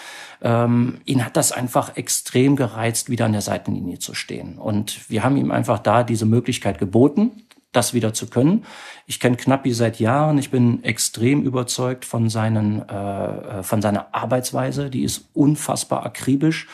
[0.40, 4.58] ähm, ihn hat das einfach extrem gereizt, wieder an der Seitenlinie zu stehen.
[4.58, 7.32] Und wir haben ihm einfach da diese Möglichkeit geboten,
[7.72, 8.64] das wieder zu können.
[9.08, 10.38] Ich kenne Knappi seit Jahren.
[10.38, 14.88] Ich bin extrem überzeugt von seinen, äh, von seiner Arbeitsweise.
[14.88, 16.68] Die ist unfassbar akribisch.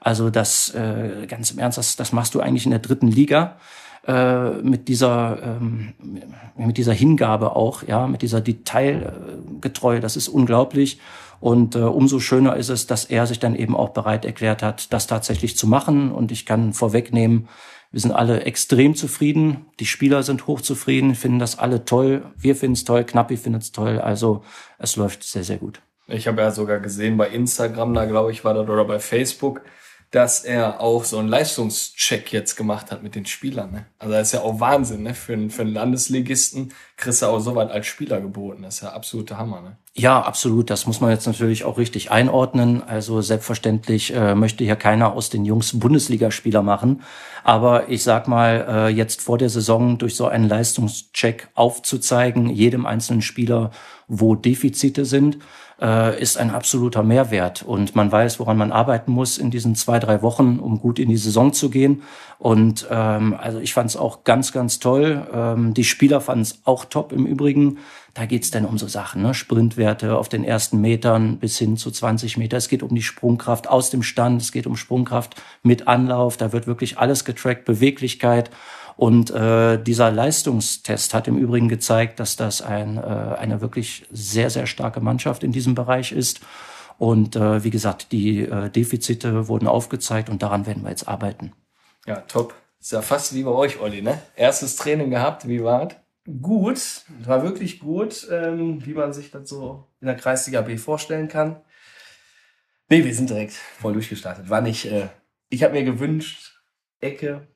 [0.00, 3.58] Also das, äh, ganz im Ernst, das, das machst du eigentlich in der dritten Liga
[4.08, 5.92] äh, mit dieser ähm,
[6.56, 10.98] mit dieser Hingabe auch, ja, mit dieser Detailgetreue, das ist unglaublich.
[11.40, 14.92] Und äh, umso schöner ist es, dass er sich dann eben auch bereit erklärt hat,
[14.92, 16.10] das tatsächlich zu machen.
[16.10, 17.48] Und ich kann vorwegnehmen,
[17.90, 19.66] wir sind alle extrem zufrieden.
[19.78, 22.22] Die Spieler sind hochzufrieden, finden das alle toll.
[22.36, 23.98] Wir finden es toll, Knappi findet es toll.
[24.00, 24.42] Also
[24.78, 25.80] es läuft sehr, sehr gut.
[26.06, 29.60] Ich habe ja sogar gesehen bei Instagram, da glaube ich war das oder bei Facebook,
[30.10, 33.70] dass er auch so einen Leistungscheck jetzt gemacht hat mit den Spielern.
[33.70, 33.86] Ne?
[33.98, 35.14] Also das ist ja auch Wahnsinn, ne?
[35.14, 38.62] Für, einen, für einen Landesligisten kriegst du auch so weit als Spieler geboten.
[38.62, 39.76] Das ist ja absolute Hammer, ne?
[39.92, 40.70] Ja, absolut.
[40.70, 42.82] Das muss man jetzt natürlich auch richtig einordnen.
[42.82, 47.02] Also selbstverständlich äh, möchte hier keiner aus den Jungs Bundesligaspieler machen.
[47.44, 52.86] Aber ich sag mal, äh, jetzt vor der Saison durch so einen Leistungscheck aufzuzeigen, jedem
[52.86, 53.72] einzelnen Spieler,
[54.06, 55.38] wo Defizite sind,
[55.80, 57.62] äh, ist ein absoluter Mehrwert.
[57.62, 61.08] Und man weiß, woran man arbeiten muss in diesen zwei, drei Wochen, um gut in
[61.08, 62.02] die Saison zu gehen.
[62.38, 65.26] Und ähm, also ich fand es auch ganz, ganz toll.
[65.32, 67.78] Ähm, die Spieler fanden es auch top im Übrigen.
[68.14, 69.34] Da geht's dann um so Sachen, ne?
[69.34, 72.56] Sprintwerte auf den ersten Metern bis hin zu 20 Meter.
[72.56, 76.36] Es geht um die Sprungkraft aus dem Stand, es geht um Sprungkraft mit Anlauf.
[76.36, 78.50] Da wird wirklich alles getrackt, Beweglichkeit.
[78.98, 84.50] Und äh, dieser Leistungstest hat im Übrigen gezeigt, dass das ein, äh, eine wirklich sehr,
[84.50, 86.40] sehr starke Mannschaft in diesem Bereich ist.
[86.98, 91.52] Und äh, wie gesagt, die äh, Defizite wurden aufgezeigt und daran werden wir jetzt arbeiten.
[92.06, 92.54] Ja, top.
[92.80, 94.20] Ist ja fast wie bei euch, Olli, ne?
[94.34, 95.94] Erstes Training gehabt, wie war's?
[96.42, 101.28] Gut, war wirklich gut, ähm, wie man sich das so in der Kreisliga B vorstellen
[101.28, 101.60] kann.
[102.88, 104.50] Nee, wir sind direkt voll durchgestartet.
[104.50, 105.06] War nicht, äh,
[105.50, 106.60] ich habe mir gewünscht,
[107.00, 107.46] Ecke,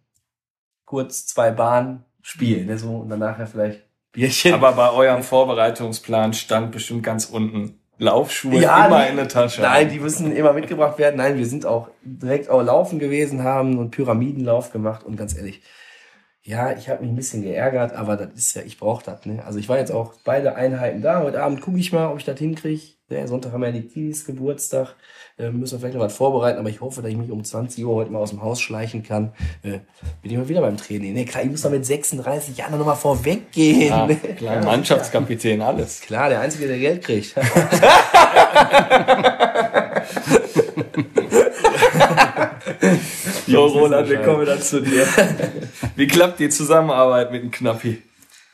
[0.93, 3.81] kurz zwei Bahnen spielen, ne, so, und dann nachher vielleicht
[4.13, 4.53] Bierchen.
[4.53, 9.63] Aber bei eurem Vorbereitungsplan stand bestimmt ganz unten Laufschuhe Ja, immer die- in der Tasche.
[9.63, 11.17] Nein, die müssen immer mitgebracht werden.
[11.17, 15.63] Nein, wir sind auch direkt auch laufen gewesen, haben und Pyramidenlauf gemacht und ganz ehrlich,
[16.43, 19.25] ja, ich habe mich ein bisschen geärgert, aber das ist ja, ich brauche das.
[19.25, 19.43] Ne?
[19.47, 21.23] Also ich war jetzt auch beide Einheiten da.
[21.23, 22.83] Heute Abend gucke ich mal, ob ich das hinkriege.
[23.12, 24.94] Ja, Sonntag haben wir ja die Kiddies Geburtstag.
[25.38, 27.85] Äh, müssen wir vielleicht noch was vorbereiten, aber ich hoffe, dass ich mich um 20
[27.85, 29.33] Uhr heute mal aus dem Haus schleichen kann.
[29.62, 29.81] Äh,
[30.22, 31.14] bin ich mal wieder beim Training.
[31.14, 33.88] Ne, klar, ich muss da mit 36 Jahren noch mal vorweggehen.
[33.88, 34.16] Ja, ne?
[34.37, 36.01] klar, Mannschaftskapitän, alles.
[36.01, 37.35] Klar, der Einzige, der Geld kriegt.
[43.46, 45.07] So, Roland, wir kommen dann zu dir.
[45.94, 48.03] Wie klappt die Zusammenarbeit mit dem Knappi?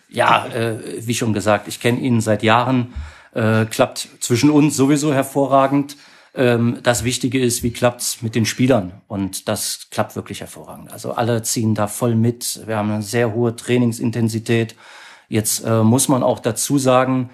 [0.08, 2.94] Ja, äh, wie schon gesagt, ich kenne ihn seit Jahren.
[3.38, 5.96] Äh, klappt zwischen uns sowieso hervorragend.
[6.34, 9.00] Ähm, das Wichtige ist, wie klappt's mit den Spielern?
[9.06, 10.92] Und das klappt wirklich hervorragend.
[10.92, 12.66] Also alle ziehen da voll mit.
[12.66, 14.74] Wir haben eine sehr hohe Trainingsintensität.
[15.28, 17.30] Jetzt äh, muss man auch dazu sagen,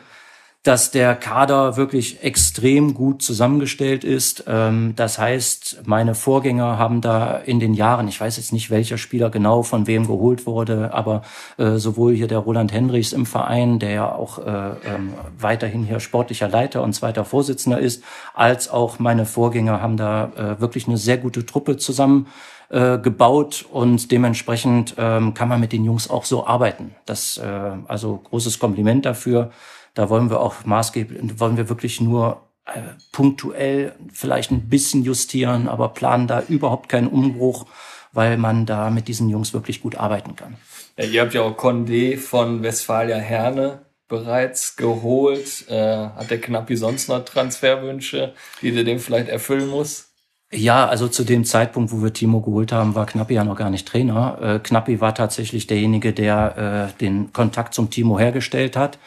[0.65, 4.45] dass der Kader wirklich extrem gut zusammengestellt ist.
[4.49, 8.97] Ähm, das heißt, meine Vorgänger haben da in den Jahren, ich weiß jetzt nicht, welcher
[8.97, 11.21] Spieler genau von wem geholt wurde, aber
[11.59, 16.01] äh, sowohl hier der Roland Hendrichs im Verein, der ja auch äh, ähm, weiterhin hier
[16.01, 20.97] sportlicher Leiter und zweiter Vorsitzender ist, als auch meine Vorgänger haben da äh, wirklich eine
[20.97, 22.27] sehr gute Truppe zusammen
[22.71, 26.95] gebaut und dementsprechend ähm, kann man mit den Jungs auch so arbeiten.
[27.05, 27.39] Das
[27.87, 29.53] also großes Kompliment dafür.
[29.95, 32.81] Da wollen wir auch maßgeblich, wollen wir wirklich nur äh,
[33.13, 37.67] punktuell vielleicht ein bisschen justieren, aber planen da überhaupt keinen Umbruch,
[38.13, 40.57] weil man da mit diesen Jungs wirklich gut arbeiten kann.
[40.97, 45.69] Ja, ihr habt ja auch Condé von Westfalia Herne bereits geholt.
[45.69, 50.11] Äh, hat der Knappi sonst noch Transferwünsche, die du dem vielleicht erfüllen musst?
[50.53, 53.71] Ja, also zu dem Zeitpunkt, wo wir Timo geholt haben, war Knappi ja noch gar
[53.71, 54.39] nicht Trainer.
[54.41, 58.99] Äh, Knappi war tatsächlich derjenige, der äh, den Kontakt zum Timo hergestellt hat.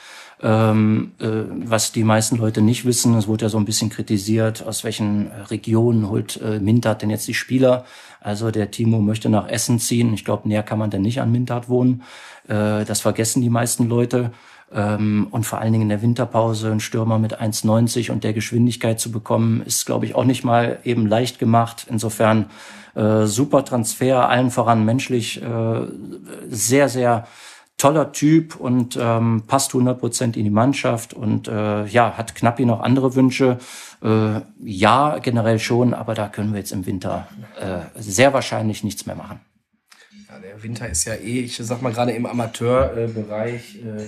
[0.41, 1.25] Ähm, äh,
[1.65, 5.31] was die meisten Leute nicht wissen, es wurde ja so ein bisschen kritisiert, aus welchen
[5.49, 7.85] Regionen holt äh, Mintert denn jetzt die Spieler.
[8.21, 10.13] Also der Timo möchte nach Essen ziehen.
[10.13, 12.03] Ich glaube, näher kann man denn nicht an Mintert wohnen.
[12.47, 14.31] Äh, das vergessen die meisten Leute.
[14.71, 18.99] Ähm, und vor allen Dingen in der Winterpause einen Stürmer mit 1,90 und der Geschwindigkeit
[18.99, 21.87] zu bekommen, ist, glaube ich, auch nicht mal eben leicht gemacht.
[21.89, 22.47] Insofern
[22.93, 25.81] äh, super Transfer, allen voran menschlich äh,
[26.49, 27.27] sehr, sehr
[27.77, 32.65] toller Typ und ähm, passt 100 Prozent in die Mannschaft und äh, ja, hat Knappi
[32.65, 33.59] noch andere Wünsche.
[34.03, 37.27] Äh, ja, generell schon, aber da können wir jetzt im Winter
[37.59, 39.39] äh, sehr wahrscheinlich nichts mehr machen.
[40.27, 44.07] Ja, der Winter ist ja eh, ich sag mal gerade im Amateurbereich äh,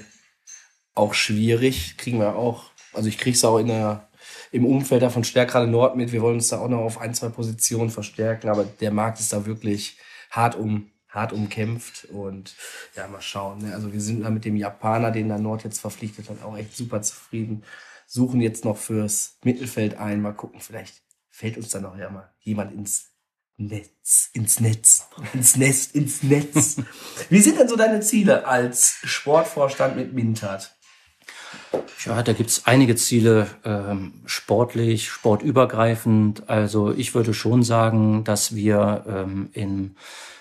[0.96, 1.96] auch schwierig.
[1.98, 4.10] Kriegen wir auch, also ich krieg's auch in der
[4.52, 6.12] im Umfeld da von Stärkrade Nord mit.
[6.12, 9.32] Wir wollen uns da auch noch auf ein, zwei Positionen verstärken, aber der Markt ist
[9.32, 9.98] da wirklich
[10.32, 12.56] hart um hart umkämpft und
[12.96, 13.60] ja, mal schauen.
[13.60, 13.74] Ne?
[13.74, 16.76] Also wir sind da mit dem Japaner, den der Nord jetzt verpflichtet hat, auch echt
[16.76, 17.64] super zufrieden.
[18.06, 20.22] Suchen jetzt noch fürs Mittelfeld ein.
[20.22, 23.10] Mal gucken, vielleicht fällt uns da noch ja mal jemand ins
[23.58, 26.78] Netz, ins Netz, ins Nest, ins Netz.
[27.30, 30.76] Wie sind denn so deine Ziele als Sportvorstand mit Mintat?
[32.06, 36.50] Ja, da gibt's einige Ziele, ähm, sportlich, sportübergreifend.
[36.50, 39.96] Also ich würde schon sagen, dass wir ähm, in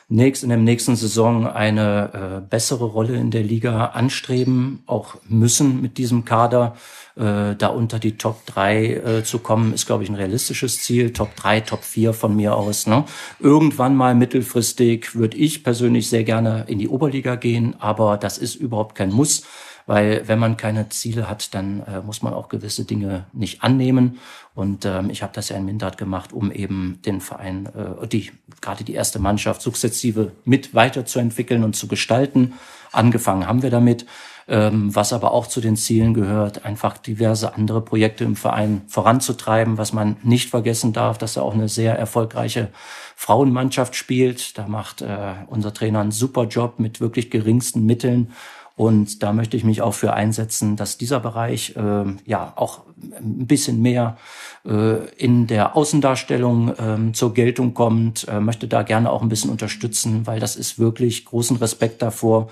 [0.09, 5.83] nächst, in der nächsten Saison eine äh, bessere Rolle in der Liga anstreben, auch müssen
[5.83, 6.77] mit diesem Kader.
[7.17, 11.13] Äh, da unter die Top 3 äh, zu kommen, ist, glaube ich, ein realistisches Ziel.
[11.13, 12.87] Top 3, Top 4 von mir aus.
[12.87, 13.05] Ne?
[13.39, 18.55] Irgendwann mal mittelfristig würde ich persönlich sehr gerne in die Oberliga gehen, aber das ist
[18.55, 19.43] überhaupt kein Muss
[19.89, 24.19] weil wenn man keine Ziele hat, dann äh, muss man auch gewisse Dinge nicht annehmen.
[24.59, 28.33] Und ähm, ich habe das ja in Mindert gemacht, um eben den Verein, äh, die
[28.61, 32.55] gerade die erste Mannschaft sukzessive mit weiterzuentwickeln und zu gestalten.
[32.91, 34.05] Angefangen haben wir damit.
[34.49, 39.79] Ähm, was aber auch zu den Zielen gehört, einfach diverse andere Projekte im Verein voranzutreiben,
[39.79, 42.71] was man nicht vergessen darf, dass er auch eine sehr erfolgreiche
[43.15, 44.59] Frauenmannschaft spielt.
[44.59, 48.33] Da macht äh, unser Trainer einen super Job mit wirklich geringsten Mitteln
[48.79, 53.49] und da möchte ich mich auch für einsetzen, dass dieser Bereich äh, ja auch ein
[53.49, 54.17] bisschen mehr
[54.65, 58.29] äh, in der Außendarstellung äh, zur Geltung kommt.
[58.29, 62.51] Äh, möchte da gerne auch ein bisschen unterstützen, weil das ist wirklich großen Respekt davor,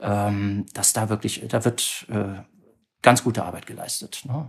[0.00, 2.42] ähm, dass da wirklich, da wird äh,
[3.02, 4.22] ganz gute Arbeit geleistet.
[4.26, 4.48] Ne?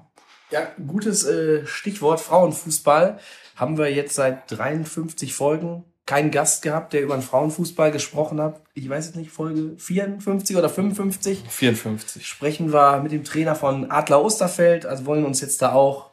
[0.52, 3.18] Ja, gutes äh, Stichwort Frauenfußball
[3.56, 8.62] haben wir jetzt seit 53 Folgen keinen Gast gehabt, der über den Frauenfußball gesprochen hat.
[8.74, 11.44] Ich weiß jetzt nicht, Folge 54 oder 55.
[11.48, 12.28] 54.
[12.28, 14.86] Sprechen wir mit dem Trainer von Adler Osterfeld.
[14.86, 16.12] Also wollen uns jetzt da auch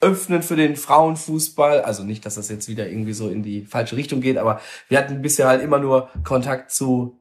[0.00, 1.80] öffnen für den Frauenfußball.
[1.82, 4.98] Also nicht, dass das jetzt wieder irgendwie so in die falsche Richtung geht, aber wir
[4.98, 7.18] hatten bisher halt immer nur Kontakt zu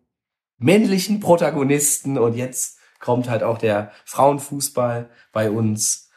[0.57, 6.10] männlichen Protagonisten und jetzt kommt halt auch der Frauenfußball bei uns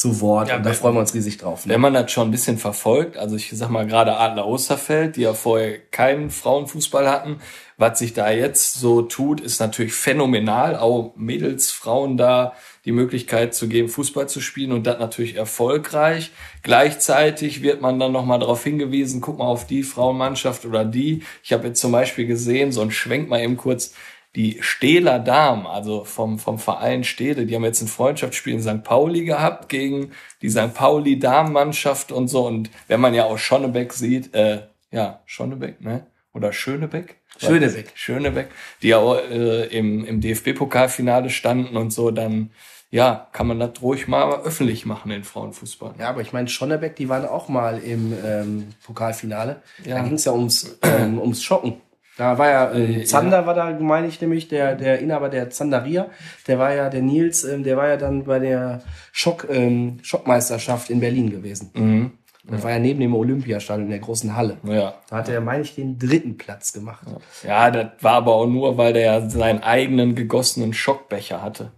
[0.00, 1.66] zu Wort ja, und da freuen wir uns riesig drauf.
[1.66, 1.74] Ne?
[1.74, 5.20] Wenn man das schon ein bisschen verfolgt, also ich sag mal gerade Adler Osterfeld, die
[5.20, 7.36] ja vorher keinen Frauenfußball hatten,
[7.76, 12.54] was sich da jetzt so tut, ist natürlich phänomenal, auch Mädels, Frauen da
[12.86, 16.30] die Möglichkeit zu geben, Fußball zu spielen und das natürlich erfolgreich.
[16.62, 21.24] Gleichzeitig wird man dann nochmal darauf hingewiesen, guck mal auf die Frauenmannschaft oder die.
[21.42, 23.92] Ich habe jetzt zum Beispiel gesehen, so ein Schwenk mal eben kurz,
[24.36, 28.84] die Stehler Damen, also vom, vom Verein Stede, die haben jetzt ein Freundschaftsspiel in St.
[28.84, 30.72] Pauli gehabt gegen die St.
[30.72, 32.46] Pauli Damenmannschaft und so.
[32.46, 34.62] Und wenn man ja auch Schonnebeck sieht, äh,
[34.92, 36.06] ja, Schonnebeck, ne?
[36.32, 37.16] Oder Schönebeck?
[37.38, 37.90] Schönebeck.
[37.94, 38.48] Schönebeck,
[38.82, 42.50] die ja auch, äh, im, im DFB-Pokalfinale standen und so, dann
[42.90, 45.94] ja, kann man das ruhig mal öffentlich machen in Frauenfußball.
[45.98, 49.62] Ja, aber ich meine, Schonnebeck, die waren auch mal im ähm, Pokalfinale.
[49.84, 49.98] Ja.
[49.98, 51.80] Da ging es ja ums, ähm, ums Schocken.
[52.20, 53.46] Da war ja, äh, Zander ja.
[53.46, 56.10] war da, meine ich nämlich, der, der Inhaber der Zanderia.
[56.46, 60.90] Der war ja, der Nils, ähm, der war ja dann bei der Schock, ähm, Schockmeisterschaft
[60.90, 61.70] in Berlin gewesen.
[61.72, 62.10] Mhm.
[62.44, 62.64] Das ja.
[62.64, 64.58] war ja neben dem Olympiastadion in der großen Halle.
[64.64, 64.96] Ja.
[65.08, 67.06] Da hat er, meine ich, den dritten Platz gemacht.
[67.42, 71.72] Ja, das war aber auch nur, weil der ja seinen eigenen gegossenen Schockbecher hatte.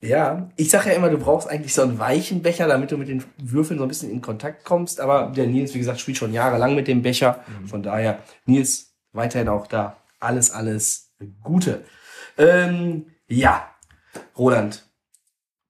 [0.00, 3.06] Ja, ich sage ja immer, du brauchst eigentlich so einen weichen Becher, damit du mit
[3.06, 5.00] den Würfeln so ein bisschen in Kontakt kommst.
[5.00, 7.38] Aber der Nils, wie gesagt, spielt schon jahrelang mit dem Becher.
[7.46, 7.68] Mhm.
[7.68, 9.96] Von daher, Nils, weiterhin auch da.
[10.20, 11.84] Alles, alles Gute.
[12.36, 13.70] Ähm, ja,
[14.36, 14.84] Roland.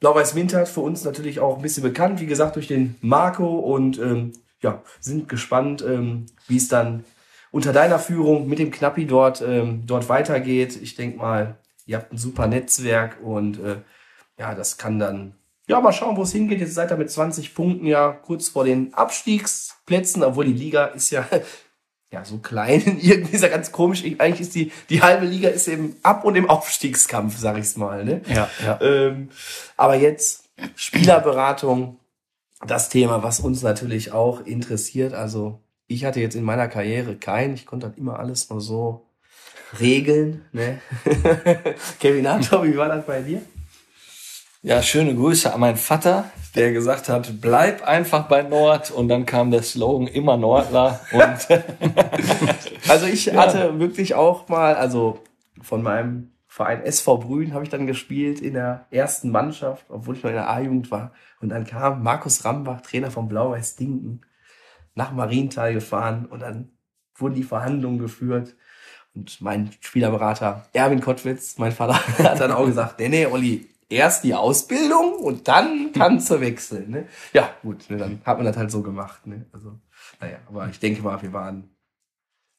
[0.01, 3.99] Blau-Weiß Winter für uns natürlich auch ein bisschen bekannt, wie gesagt, durch den Marco und
[3.99, 7.05] ähm, ja, sind gespannt, ähm, wie es dann
[7.51, 10.77] unter deiner Führung mit dem Knappi dort, ähm, dort weitergeht.
[10.83, 13.77] Ich denke mal, ihr habt ein super Netzwerk und äh,
[14.39, 15.37] ja, das kann dann,
[15.69, 16.61] ja, mal schauen, wo es hingeht.
[16.61, 21.11] Jetzt seid ihr mit 20 Punkten ja kurz vor den Abstiegsplätzen, obwohl die Liga ist
[21.11, 21.27] ja
[22.15, 22.81] ja, so klein.
[23.03, 24.05] Irgendwie ist ja ganz komisch.
[24.19, 28.05] Eigentlich ist die, die halbe Liga ist eben ab und im Aufstiegskampf, sag ich's mal.
[28.05, 28.21] Ne?
[28.29, 28.81] Ja, ja.
[28.81, 29.31] Ähm,
[29.77, 30.45] aber jetzt
[30.77, 31.99] Spielerberatung,
[32.65, 35.13] das Thema, was uns natürlich auch interessiert.
[35.13, 39.07] Also ich hatte jetzt in meiner Karriere kein, ich konnte halt immer alles nur so
[39.81, 40.45] regeln.
[40.53, 40.79] Ne?
[42.01, 43.43] Kevin Anton, wie war das bei dir?
[44.65, 49.27] Ja, schöne Grüße an meinen Vater, der gesagt hat, bleib einfach bei Nord und dann
[49.27, 51.21] kam der Slogan immer Nordler und
[52.89, 55.23] Also ich hatte wirklich auch mal, also
[55.61, 60.23] von meinem Verein SV Brühen habe ich dann gespielt in der ersten Mannschaft, obwohl ich
[60.23, 61.13] noch in der A-Jugend war.
[61.43, 64.23] Und dann kam Markus Rambach, Trainer von Blau-Weiß Dinken,
[64.95, 66.71] nach Marienthal gefahren und dann
[67.17, 68.57] wurden die Verhandlungen geführt.
[69.15, 74.25] Und mein Spielerberater Erwin Kottwitz, mein Vater, hat dann auch gesagt, nee, nee, Olli, erst
[74.25, 76.91] die Ausbildung und dann kannst du wechseln.
[76.91, 77.09] Ne?
[77.33, 79.27] Ja, gut, ne, dann hat man das halt so gemacht.
[79.27, 79.47] Ne?
[79.53, 79.79] Also,
[80.21, 81.71] naja, aber ich denke mal, wir waren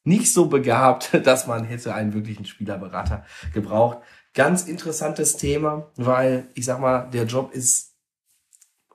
[0.04, 3.98] nicht so begabt, dass man hätte einen wirklichen Spielerberater gebraucht.
[4.34, 7.94] Ganz interessantes Thema, weil ich sag mal, der Job ist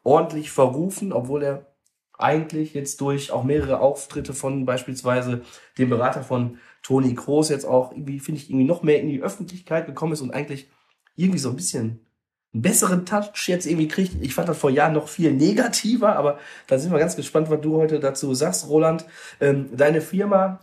[0.04, 1.72] ordentlich verrufen, obwohl er
[2.18, 5.42] eigentlich jetzt durch auch mehrere Auftritte von beispielsweise
[5.78, 9.22] dem Berater von Toni Kroos jetzt auch irgendwie, finde ich, irgendwie noch mehr in die
[9.22, 10.70] Öffentlichkeit gekommen ist und eigentlich
[11.16, 12.06] irgendwie so ein bisschen
[12.54, 14.22] einen besseren Touch jetzt irgendwie kriegt.
[14.22, 17.62] Ich fand das vor Jahren noch viel negativer, aber da sind wir ganz gespannt, was
[17.62, 19.06] du heute dazu sagst, Roland.
[19.40, 20.60] Ähm, deine Firma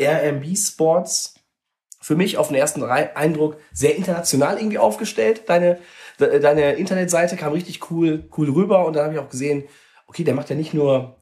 [0.00, 1.34] RMB Sports,
[2.00, 5.42] für mich auf den ersten Eindruck sehr international irgendwie aufgestellt.
[5.46, 5.78] Deine,
[6.18, 9.64] deine Internetseite kam richtig cool, cool rüber und dann habe ich auch gesehen,
[10.06, 11.16] okay, der macht ja nicht nur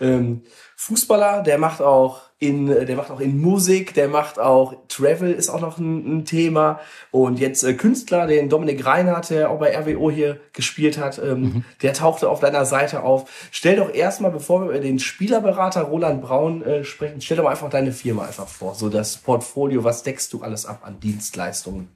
[0.00, 0.42] ähm,
[0.76, 5.48] Fußballer, der macht auch in, der macht auch in Musik, der macht auch Travel ist
[5.48, 6.80] auch noch ein, ein Thema
[7.12, 11.40] und jetzt äh, Künstler, den Dominik Reinhardt, der auch bei RWO hier gespielt hat, ähm,
[11.40, 11.64] mhm.
[11.82, 13.30] der tauchte auf deiner Seite auf.
[13.52, 17.70] Stell doch erstmal, bevor wir über den Spielerberater Roland Braun äh, sprechen, stell doch einfach
[17.70, 21.88] deine Firma einfach vor, so das Portfolio, was deckst du alles ab an Dienstleistungen?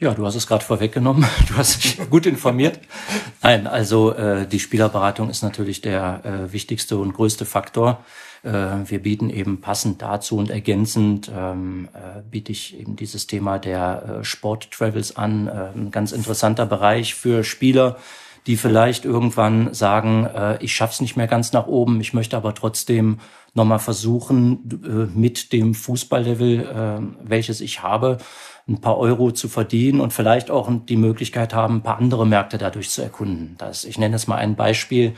[0.00, 1.24] Ja, du hast es gerade vorweggenommen.
[1.48, 2.78] Du hast dich gut informiert.
[3.42, 8.04] Nein, also äh, die Spielerberatung ist natürlich der äh, wichtigste und größte Faktor.
[8.42, 8.50] Äh,
[8.86, 14.20] wir bieten eben passend dazu und ergänzend ähm, äh, biete ich eben dieses Thema der
[14.20, 15.48] äh, Sport-Travels an.
[15.48, 17.96] Äh, ein ganz interessanter Bereich für Spieler,
[18.46, 22.54] die vielleicht irgendwann sagen, äh, ich schaff's nicht mehr ganz nach oben, ich möchte aber
[22.54, 23.18] trotzdem
[23.54, 28.18] nochmal versuchen, äh, mit dem Fußballlevel, äh, welches ich habe,
[28.68, 32.58] ein paar Euro zu verdienen und vielleicht auch die Möglichkeit haben, ein paar andere Märkte
[32.58, 33.54] dadurch zu erkunden.
[33.58, 35.14] Das, ich nenne jetzt mal ein Beispiel.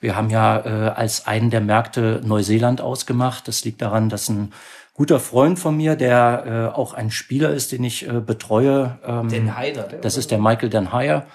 [0.00, 3.48] Wir haben ja äh, als einen der Märkte Neuseeland ausgemacht.
[3.48, 4.52] Das liegt daran, dass ein
[4.94, 8.98] guter Freund von mir, der äh, auch ein Spieler ist, den ich äh, betreue.
[9.06, 9.84] Ähm, Den Heider.
[10.00, 11.26] Das ist der Michael Den Heyer.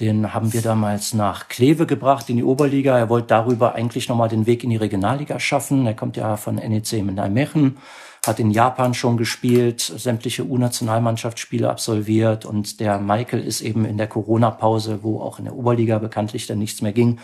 [0.00, 2.96] Den haben wir damals nach Kleve gebracht in die Oberliga.
[2.96, 5.86] Er wollte darüber eigentlich nochmal den Weg in die Regionalliga schaffen.
[5.86, 7.78] Er kommt ja von NEC in Nijmegen
[8.26, 14.06] hat in Japan schon gespielt, sämtliche U-Nationalmannschaftsspiele absolviert und der Michael ist eben in der
[14.06, 17.18] Corona-Pause, wo auch in der Oberliga bekanntlich dann nichts mehr ging,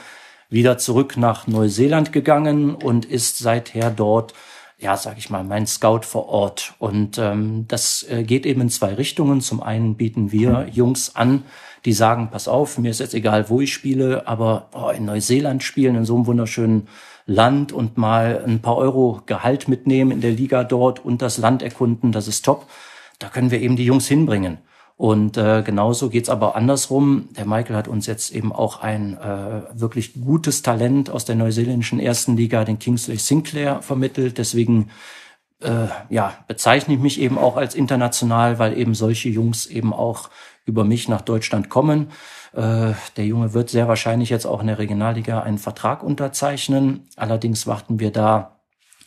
[0.54, 4.32] wieder zurück nach Neuseeland gegangen und ist seither dort
[4.78, 6.74] ja, sag ich mal, mein Scout vor Ort.
[6.78, 9.40] Und ähm, das äh, geht eben in zwei Richtungen.
[9.40, 11.44] Zum einen bieten wir Jungs an,
[11.84, 15.62] die sagen, pass auf, mir ist jetzt egal, wo ich spiele, aber oh, in Neuseeland
[15.62, 16.88] spielen, in so einem wunderschönen
[17.26, 21.62] Land und mal ein paar Euro Gehalt mitnehmen in der Liga dort und das Land
[21.62, 22.66] erkunden, das ist top.
[23.18, 24.58] Da können wir eben die Jungs hinbringen.
[24.96, 27.28] Und äh, genauso geht's aber andersrum.
[27.36, 31.98] Der Michael hat uns jetzt eben auch ein äh, wirklich gutes Talent aus der neuseeländischen
[31.98, 34.38] ersten Liga, den Kingsley Sinclair, vermittelt.
[34.38, 34.90] Deswegen
[35.60, 40.30] äh, ja, bezeichne ich mich eben auch als international, weil eben solche Jungs eben auch
[40.64, 42.08] über mich nach Deutschland kommen.
[42.52, 47.08] Äh, der Junge wird sehr wahrscheinlich jetzt auch in der Regionalliga einen Vertrag unterzeichnen.
[47.16, 48.53] Allerdings warten wir da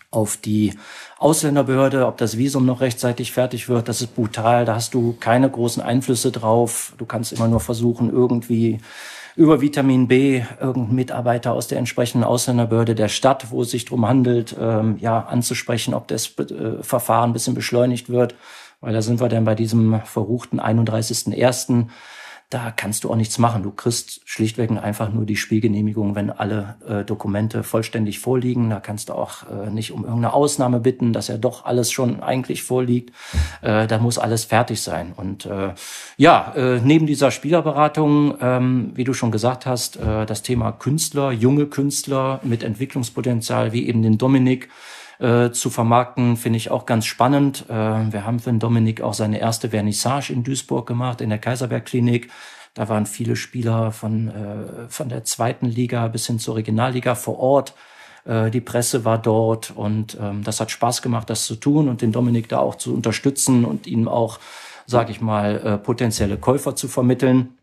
[0.09, 0.73] auf die
[1.17, 3.87] Ausländerbehörde, ob das Visum noch rechtzeitig fertig wird.
[3.87, 4.65] Das ist brutal.
[4.65, 6.93] Da hast du keine großen Einflüsse drauf.
[6.97, 8.79] Du kannst immer nur versuchen, irgendwie
[9.35, 14.07] über Vitamin B irgendeinen Mitarbeiter aus der entsprechenden Ausländerbehörde der Stadt, wo es sich drum
[14.07, 18.33] handelt, ähm, ja, anzusprechen, ob das äh, Verfahren ein bisschen beschleunigt wird.
[18.79, 21.87] Weil da sind wir dann bei diesem verruchten 31.01
[22.49, 23.63] da kannst du auch nichts machen.
[23.63, 28.69] Du kriegst schlichtweg einfach nur die Spielgenehmigung, wenn alle äh, Dokumente vollständig vorliegen.
[28.69, 32.23] Da kannst du auch äh, nicht um irgendeine Ausnahme bitten, dass ja doch alles schon
[32.23, 33.13] eigentlich vorliegt.
[33.62, 35.12] Äh, da muss alles fertig sein.
[35.15, 35.73] Und äh,
[36.15, 41.33] ja, äh, neben dieser Spielerberatung, ähm, wie du schon gesagt hast, äh, das Thema Künstler,
[41.33, 44.69] junge Künstler mit Entwicklungspotenzial, wie eben den Dominik,
[45.19, 47.65] äh, zu vermarkten, finde ich auch ganz spannend.
[47.69, 51.39] Äh, wir haben für den Dominik auch seine erste Vernissage in Duisburg gemacht, in der
[51.39, 52.30] Kaiserberg-Klinik.
[52.73, 57.39] Da waren viele Spieler von, äh, von der zweiten Liga bis hin zur Regionalliga vor
[57.39, 57.73] Ort.
[58.25, 62.01] Äh, die Presse war dort und ähm, das hat Spaß gemacht, das zu tun und
[62.01, 64.39] den Dominik da auch zu unterstützen und ihm auch,
[64.86, 67.58] sage ich mal, äh, potenzielle Käufer zu vermitteln.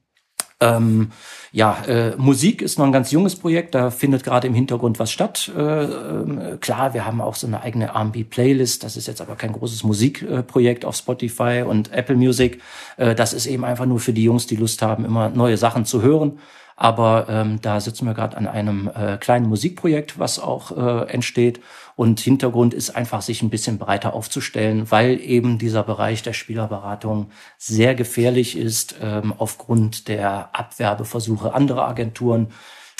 [0.64, 1.10] Ähm,
[1.52, 5.12] ja, äh, Musik ist noch ein ganz junges Projekt, da findet gerade im Hintergrund was
[5.12, 5.52] statt.
[5.56, 9.52] Äh, äh, klar, wir haben auch so eine eigene R&B-Playlist, das ist jetzt aber kein
[9.52, 12.60] großes Musikprojekt auf Spotify und Apple Music.
[12.96, 15.84] Äh, das ist eben einfach nur für die Jungs, die Lust haben, immer neue Sachen
[15.84, 16.38] zu hören.
[16.76, 21.60] Aber ähm, da sitzen wir gerade an einem äh, kleinen Musikprojekt, was auch äh, entsteht.
[21.96, 27.30] Und Hintergrund ist einfach, sich ein bisschen breiter aufzustellen, weil eben dieser Bereich der Spielerberatung
[27.58, 32.48] sehr gefährlich ist ähm, aufgrund der Abwerbeversuche anderer Agenturen.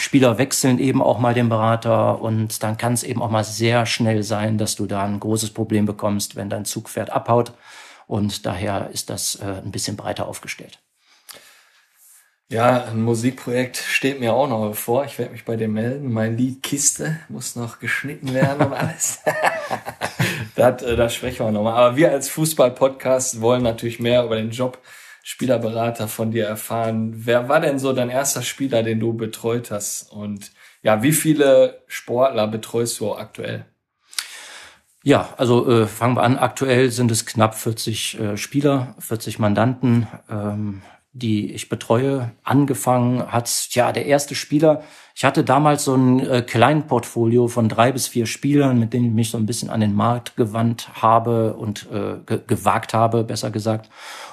[0.01, 3.87] Spieler wechseln eben auch mal den Berater und dann kann es eben auch mal sehr
[3.87, 7.53] schnell sein, dass du da ein großes Problem bekommst, wenn dein Zugpferd abhaut.
[8.07, 10.79] Und daher ist das äh, ein bisschen breiter aufgestellt.
[12.51, 15.07] Ja, ein Musikprojekt steht mir auch noch bevor.
[15.07, 16.13] Ich werde mich bei dir melden.
[16.13, 19.21] Mein Lied Kiste muss noch geschnitten werden und alles.
[20.55, 21.73] das, äh, das sprechen wir nochmal.
[21.75, 24.79] Aber wir als Fußball-Podcast wollen natürlich mehr über den Job
[25.23, 27.15] Spielerberater von dir erfahren.
[27.17, 30.13] Wer war denn so dein erster Spieler, den du betreut hast?
[30.13, 33.65] Und ja, wie viele Sportler betreust du aktuell?
[35.03, 36.37] Ja, also äh, fangen wir an.
[36.39, 40.07] Aktuell sind es knapp 40 äh, Spieler, 40 Mandanten.
[40.31, 40.83] Ähm,
[41.15, 44.83] die ich betreue, angefangen hat, ja, der erste Spieler.
[45.15, 49.07] Ich hatte damals so ein äh, kleinen Portfolio von drei bis vier Spielern, mit denen
[49.07, 53.23] ich mich so ein bisschen an den Markt gewandt habe und äh, ge gewagt habe,
[53.23, 53.91] besser gesagt.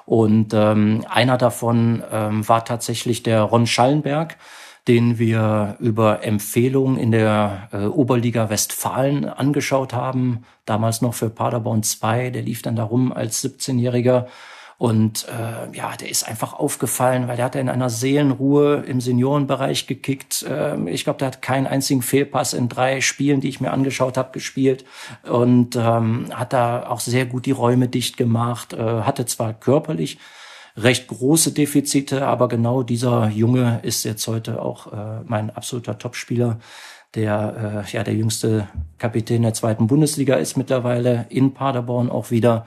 [0.08, 4.38] Und ähm, einer davon ähm, war tatsächlich der Ron Schallenberg,
[4.88, 10.46] den wir über Empfehlungen in der äh, Oberliga Westfalen angeschaut haben.
[10.66, 12.32] Damals noch für Paderborn 2.
[12.32, 14.26] Der lief dann darum als 17-Jähriger
[14.82, 19.86] und äh, ja, der ist einfach aufgefallen, weil der hat in einer Seelenruhe im Seniorenbereich
[19.86, 20.42] gekickt.
[20.42, 24.18] Äh, ich glaube, der hat keinen einzigen Fehlpass in drei Spielen, die ich mir angeschaut
[24.18, 24.84] habe, gespielt.
[25.22, 28.74] Und ähm, hat da auch sehr gut die Räume dicht gemacht.
[28.74, 30.18] Äh, hatte zwar körperlich
[30.76, 36.58] recht große Defizite, aber genau dieser Junge ist jetzt heute auch äh, mein absoluter Topspieler
[37.14, 38.68] der äh, ja der jüngste
[38.98, 42.66] Kapitän der zweiten Bundesliga ist mittlerweile in Paderborn auch wieder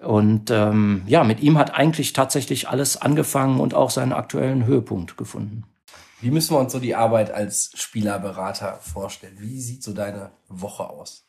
[0.00, 5.16] und ähm, ja, mit ihm hat eigentlich tatsächlich alles angefangen und auch seinen aktuellen Höhepunkt
[5.16, 5.64] gefunden.
[6.20, 9.36] Wie müssen wir uns so die Arbeit als Spielerberater vorstellen?
[9.38, 11.26] Wie sieht so deine Woche aus?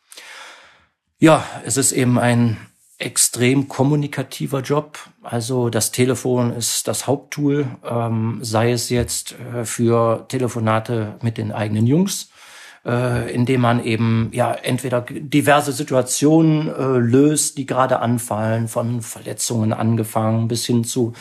[1.18, 2.56] Ja, es ist eben ein
[2.98, 4.98] extrem kommunikativer Job.
[5.22, 11.52] Also das Telefon ist das Haupttool, ähm, sei es jetzt äh, für Telefonate mit den
[11.52, 12.30] eigenen Jungs,
[12.84, 19.72] äh, indem man eben ja entweder diverse Situationen äh, löst, die gerade anfallen, von Verletzungen
[19.72, 21.12] angefangen bis hin zu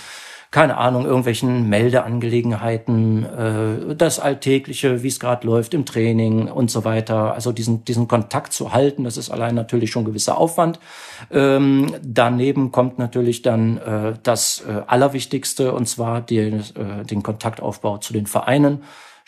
[0.51, 6.83] keine Ahnung, irgendwelchen Meldeangelegenheiten, äh, das Alltägliche, wie es gerade läuft im Training und so
[6.83, 7.33] weiter.
[7.33, 10.81] Also diesen, diesen Kontakt zu halten, das ist allein natürlich schon gewisser Aufwand.
[11.31, 18.25] Ähm, daneben kommt natürlich dann äh, das äh, Allerwichtigste, und zwar den Kontaktaufbau zu den
[18.25, 18.83] Vereinen.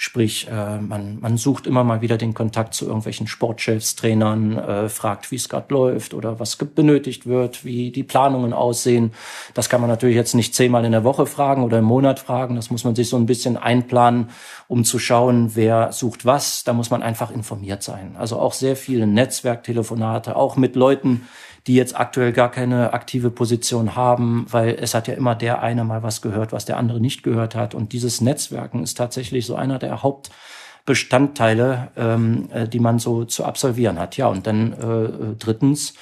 [0.06, 4.90] Sprich, äh, man, man sucht immer mal wieder den Kontakt zu irgendwelchen Sportchefs, Trainern, äh,
[4.90, 9.14] fragt, wie es gerade läuft oder was benötigt wird, wie die Planungen aussehen.
[9.54, 12.58] Das kann man natürlich jetzt nicht zehnmal in der Woche fragen oder im Monat fragen.
[12.58, 14.32] Das muss man sich so ein bisschen einplanen,
[14.68, 16.66] um zu schauen, wer sucht was.
[16.66, 18.18] Da muss man einfach informiert sein.
[18.20, 21.26] Also auch sehr viele Netzwerktelefonate, auch mit Leuten,
[21.68, 25.84] die jetzt aktuell gar keine aktive Position haben, weil es hat ja immer der eine
[25.84, 27.74] mal was gehört, was der andere nicht gehört hat.
[27.74, 33.46] Und dieses Netzwerken ist tatsächlich so einer der Hauptbestandteile, ähm, äh, die man so zu
[33.46, 34.18] absolvieren hat.
[34.18, 35.94] Ja, und dann äh, drittens,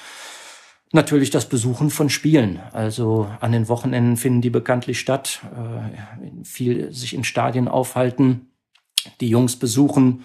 [0.94, 2.60] Natürlich das Besuchen von Spielen.
[2.72, 5.40] Also an den Wochenenden finden die bekanntlich statt.
[5.56, 8.52] Äh, viel sich in Stadien aufhalten,
[9.22, 10.24] die Jungs besuchen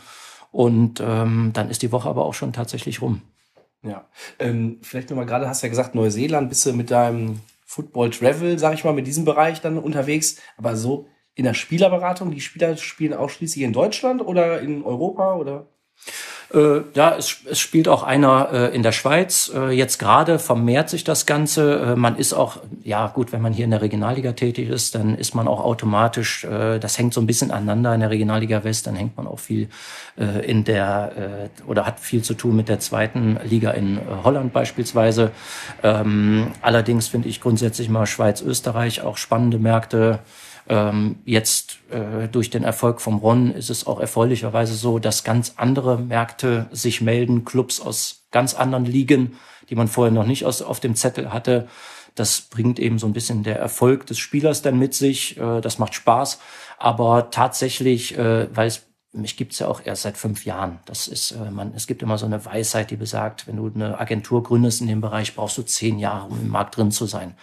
[0.51, 3.21] und ähm, dann ist die Woche aber auch schon tatsächlich rum.
[3.83, 4.07] Ja,
[4.39, 8.57] ähm, vielleicht nochmal gerade, hast du ja gesagt, Neuseeland, bist du mit deinem Football Travel,
[8.57, 12.75] sag ich mal, mit diesem Bereich dann unterwegs, aber so in der Spielerberatung, die Spieler
[12.77, 15.67] spielen ausschließlich in Deutschland oder in Europa oder?
[16.53, 19.51] Äh, ja, es, es spielt auch einer äh, in der Schweiz.
[19.53, 21.79] Äh, jetzt gerade vermehrt sich das Ganze.
[21.79, 25.17] Äh, man ist auch, ja gut, wenn man hier in der Regionalliga tätig ist, dann
[25.17, 28.87] ist man auch automatisch, äh, das hängt so ein bisschen aneinander in der Regionalliga West,
[28.87, 29.67] dann hängt man auch viel
[30.17, 35.31] äh, in der, oder hat viel zu tun mit der zweiten Liga in Holland beispielsweise.
[35.83, 40.19] Ähm, allerdings finde ich grundsätzlich mal Schweiz, Österreich auch spannende Märkte.
[40.69, 45.53] Ähm, jetzt äh, durch den Erfolg vom Ron ist es auch erfreulicherweise so, dass ganz
[45.55, 49.37] andere Märkte sich melden, Clubs aus ganz anderen Ligen,
[49.69, 51.67] die man vorher noch nicht aus, auf dem Zettel hatte.
[52.15, 55.37] Das bringt eben so ein bisschen der Erfolg des Spielers dann mit sich.
[55.37, 56.39] Äh, das macht Spaß.
[56.77, 60.79] Aber tatsächlich, äh, weil es mich gibt's ja auch erst seit fünf Jahren.
[60.85, 63.99] Das ist, äh, man, es gibt immer so eine Weisheit, die besagt, wenn du eine
[63.99, 67.35] Agentur gründest in dem Bereich, brauchst du zehn Jahre, um im Markt drin zu sein.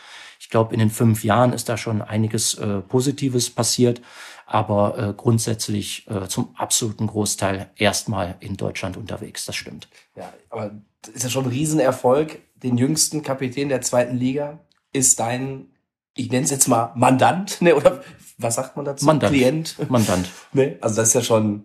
[0.45, 4.03] Ich glaube, in den fünf Jahren ist da schon einiges äh, Positives passiert.
[4.47, 9.47] aber äh, grundsätzlich äh, zum absoluten Großteil erstmal in Deutschland unterwegs.
[9.47, 9.89] Das stimmt.
[10.17, 10.73] Ja, aber
[11.15, 12.41] ist ja schon ein Riesenerfolg.
[12.63, 14.61] Den jüngsten Kapitän der zweiten Liga
[14.93, 15.71] ist dein,
[16.15, 17.75] ich nenne es jetzt mal Mandant, ne?
[17.75, 18.03] Oder
[18.37, 19.07] was sagt man dazu?
[19.07, 19.33] Mandant.
[19.33, 19.91] Klient.
[19.91, 20.29] Mandant.
[20.53, 20.77] Ne?
[20.83, 21.65] Also das ist ja schon,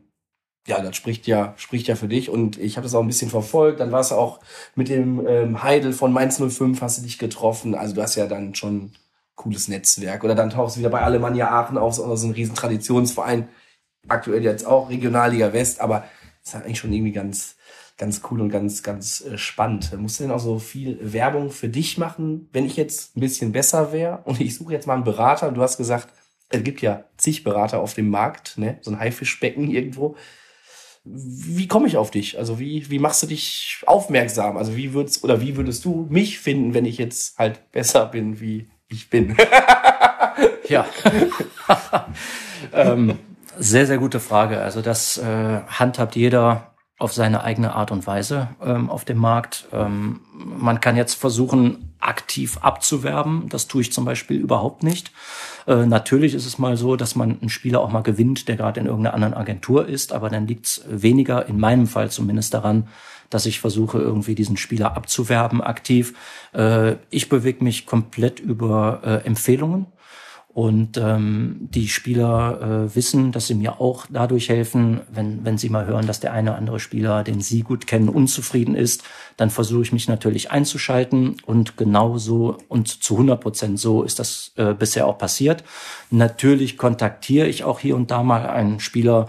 [0.69, 2.29] ja, das spricht ja, spricht ja für dich.
[2.29, 3.79] Und ich habe das auch ein bisschen verfolgt.
[3.79, 4.39] Dann warst du auch
[4.75, 7.73] mit dem ähm, Heidel von Mainz 05 hast du dich getroffen.
[7.73, 8.91] Also du hast ja dann schon
[9.35, 10.23] cooles Netzwerk.
[10.23, 13.47] Oder dann tauchst du wieder bei Alemannia Aachen auf, so ein riesen Traditionsverein.
[14.07, 16.05] Aktuell jetzt auch Regionalliga West, aber
[16.43, 17.55] ist eigentlich schon irgendwie ganz,
[17.97, 19.91] ganz cool und ganz, ganz äh, spannend.
[19.99, 23.51] Musst du denn auch so viel Werbung für dich machen, wenn ich jetzt ein bisschen
[23.51, 25.51] besser wäre und ich suche jetzt mal einen Berater?
[25.51, 26.09] Du hast gesagt,
[26.49, 28.77] es gibt ja zig Berater auf dem Markt, ne?
[28.81, 30.15] So ein Haifischbecken irgendwo.
[31.11, 32.37] Wie komme ich auf dich?
[32.37, 34.57] Also wie, wie machst du dich aufmerksam?
[34.57, 38.39] Also wie würdest oder wie würdest du mich finden, wenn ich jetzt halt besser bin,
[38.39, 39.35] wie ich bin?
[40.69, 40.85] Ja.
[42.73, 43.17] ähm,
[43.57, 44.61] sehr, sehr gute Frage.
[44.61, 49.67] Also das äh, handhabt jeder auf seine eigene Art und Weise ähm, auf dem Markt.
[49.73, 53.49] Ähm, man kann jetzt versuchen, aktiv abzuwerben.
[53.49, 55.11] Das tue ich zum Beispiel überhaupt nicht.
[55.67, 58.79] Äh, natürlich ist es mal so, dass man einen Spieler auch mal gewinnt, der gerade
[58.79, 62.87] in irgendeiner anderen Agentur ist, aber dann liegt es weniger, in meinem Fall zumindest daran,
[63.29, 66.13] dass ich versuche, irgendwie diesen Spieler abzuwerben aktiv.
[66.53, 69.87] Äh, ich bewege mich komplett über äh, Empfehlungen.
[70.51, 75.69] Und ähm, die Spieler äh, wissen, dass sie mir auch dadurch helfen, wenn, wenn sie
[75.69, 79.03] mal hören, dass der eine oder andere Spieler, den sie gut kennen, unzufrieden ist,
[79.37, 84.17] dann versuche ich mich natürlich einzuschalten und genau so und zu 100 Prozent so ist
[84.17, 85.63] das äh, bisher auch passiert.
[86.09, 89.27] Natürlich kontaktiere ich auch hier und da mal einen Spieler,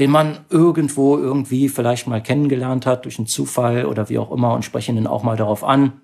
[0.00, 4.52] den man irgendwo irgendwie vielleicht mal kennengelernt hat durch einen Zufall oder wie auch immer
[4.52, 6.00] und spreche ihn auch mal darauf an,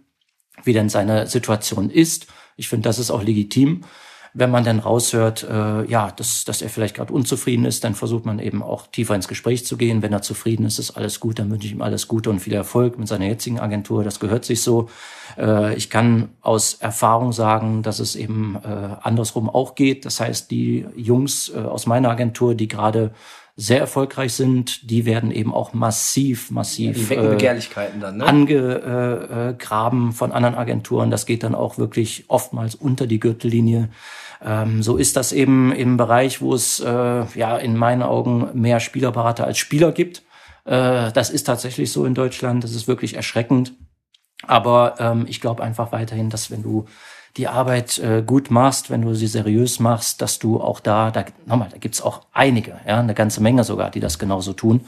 [0.62, 2.28] wie denn seine Situation ist.
[2.56, 3.82] Ich finde, das ist auch legitim
[4.34, 8.24] wenn man dann raushört, äh, ja, dass, dass er vielleicht gerade unzufrieden ist, dann versucht
[8.24, 10.00] man eben auch tiefer ins Gespräch zu gehen.
[10.00, 12.54] Wenn er zufrieden ist, ist alles gut, dann wünsche ich ihm alles Gute und viel
[12.54, 14.04] Erfolg mit seiner jetzigen Agentur.
[14.04, 14.88] Das gehört sich so.
[15.36, 18.68] Äh, ich kann aus Erfahrung sagen, dass es eben äh,
[19.02, 20.06] andersrum auch geht.
[20.06, 23.12] Das heißt, die Jungs äh, aus meiner Agentur, die gerade
[23.54, 28.24] sehr erfolgreich sind, die werden eben auch massiv, massiv Die wecken Begehrlichkeiten dann, ne?
[28.26, 31.10] angegraben äh, von anderen Agenturen.
[31.10, 33.90] Das geht dann auch wirklich oftmals unter die Gürtellinie.
[34.42, 38.80] Ähm, so ist das eben im Bereich, wo es äh, ja in meinen Augen mehr
[38.80, 40.22] Spielerberater als Spieler gibt.
[40.64, 42.64] Äh, das ist tatsächlich so in Deutschland.
[42.64, 43.74] Das ist wirklich erschreckend.
[44.46, 46.86] Aber ähm, ich glaube einfach weiterhin, dass wenn du
[47.36, 51.24] die Arbeit äh, gut machst, wenn du sie seriös machst, dass du auch da, da
[51.46, 54.82] nochmal, da gibt's auch einige, ja, eine ganze Menge sogar, die das genauso tun.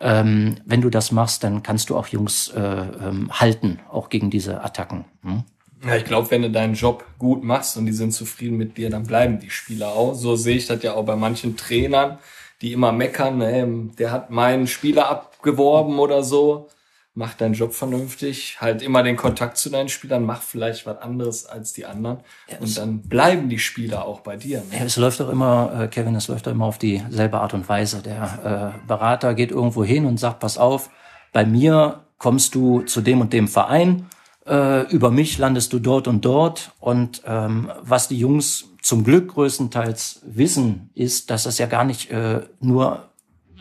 [0.00, 4.30] Ähm, wenn du das machst, dann kannst du auch Jungs äh, ähm, halten, auch gegen
[4.30, 5.04] diese Attacken.
[5.22, 5.44] Hm?
[5.86, 8.88] Ja, ich glaube, wenn du deinen Job gut machst und die sind zufrieden mit dir,
[8.88, 10.14] dann bleiben die Spieler auch.
[10.14, 12.18] So sehe ich das ja auch bei manchen Trainern,
[12.62, 16.68] die immer meckern, ne, der hat meinen Spieler abgeworben oder so
[17.14, 21.46] mach deinen Job vernünftig, halt immer den Kontakt zu deinen Spielern, mach vielleicht was anderes
[21.46, 24.58] als die anderen Ja, und dann bleiben die Spieler auch bei dir.
[24.70, 24.78] Ne?
[24.78, 27.68] Ja, es läuft doch immer, äh, Kevin, es läuft doch immer auf dieselbe Art und
[27.68, 28.02] Weise.
[28.02, 30.90] Der äh, Berater geht irgendwo hin und sagt, pass auf,
[31.32, 34.06] bei mir kommst du zu dem und dem Verein,
[34.46, 36.72] äh, über mich landest du dort und dort.
[36.80, 42.10] Und ähm, was die Jungs zum Glück größtenteils wissen, ist, dass das ja gar nicht
[42.10, 43.08] äh, nur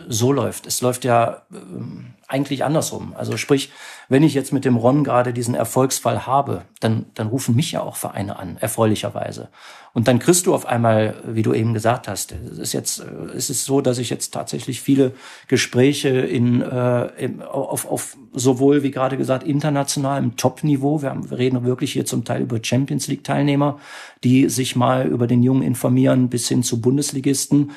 [0.07, 0.67] so läuft.
[0.67, 3.13] Es läuft ja ähm, eigentlich andersrum.
[3.17, 3.71] Also sprich,
[4.07, 7.81] wenn ich jetzt mit dem Ron gerade diesen Erfolgsfall habe, dann, dann rufen mich ja
[7.81, 9.49] auch Vereine an, erfreulicherweise.
[9.93, 13.35] Und dann kriegst du auf einmal, wie du eben gesagt hast, es ist jetzt, äh,
[13.35, 15.11] es ist so, dass ich jetzt tatsächlich viele
[15.47, 21.65] Gespräche in, äh, auf, auf sowohl, wie gerade gesagt, international im Top-Niveau, wir, wir reden
[21.65, 23.79] wirklich hier zum Teil über Champions League-Teilnehmer,
[24.23, 27.71] die sich mal über den Jungen informieren, bis hin zu Bundesligisten.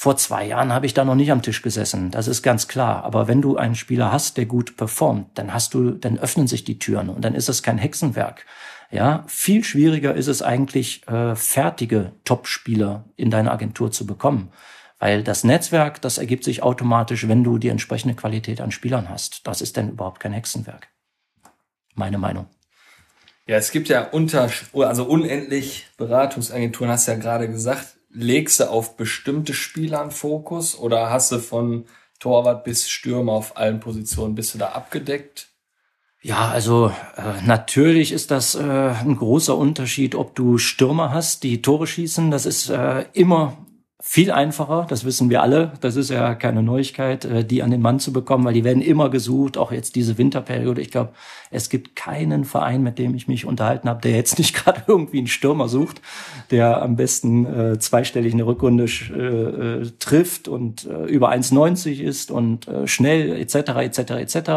[0.00, 3.02] Vor zwei Jahren habe ich da noch nicht am Tisch gesessen, das ist ganz klar.
[3.02, 6.62] Aber wenn du einen Spieler hast, der gut performt, dann hast du, dann öffnen sich
[6.62, 8.46] die Türen und dann ist es kein Hexenwerk.
[8.92, 14.52] Ja, viel schwieriger ist es eigentlich, äh, fertige Top-Spieler in deine Agentur zu bekommen.
[15.00, 19.48] Weil das Netzwerk, das ergibt sich automatisch, wenn du die entsprechende Qualität an Spielern hast.
[19.48, 20.86] Das ist dann überhaupt kein Hexenwerk.
[21.96, 22.46] Meine Meinung.
[23.48, 27.97] Ja, es gibt ja unter, also unendlich Beratungsagenturen, hast du ja gerade gesagt.
[28.20, 31.84] Legst du auf bestimmte Spieler einen Fokus oder hast du von
[32.18, 35.50] Torwart bis Stürmer auf allen Positionen, bist du da abgedeckt?
[36.20, 41.62] Ja, also äh, natürlich ist das äh, ein großer Unterschied, ob du Stürmer hast, die
[41.62, 42.32] Tore schießen.
[42.32, 43.56] Das ist äh, immer
[44.00, 47.80] viel einfacher, das wissen wir alle, das ist ja keine Neuigkeit, äh, die an den
[47.80, 50.80] Mann zu bekommen, weil die werden immer gesucht, auch jetzt diese Winterperiode.
[50.80, 51.12] Ich glaube,
[51.50, 55.18] es gibt keinen Verein, mit dem ich mich unterhalten habe, der jetzt nicht gerade irgendwie
[55.18, 56.00] einen Stürmer sucht,
[56.52, 62.30] der am besten äh, zweistellig eine Rückrunde äh, äh, trifft und äh, über 1,90 ist
[62.30, 63.56] und äh, schnell etc.
[63.80, 64.10] etc.
[64.12, 64.50] etc.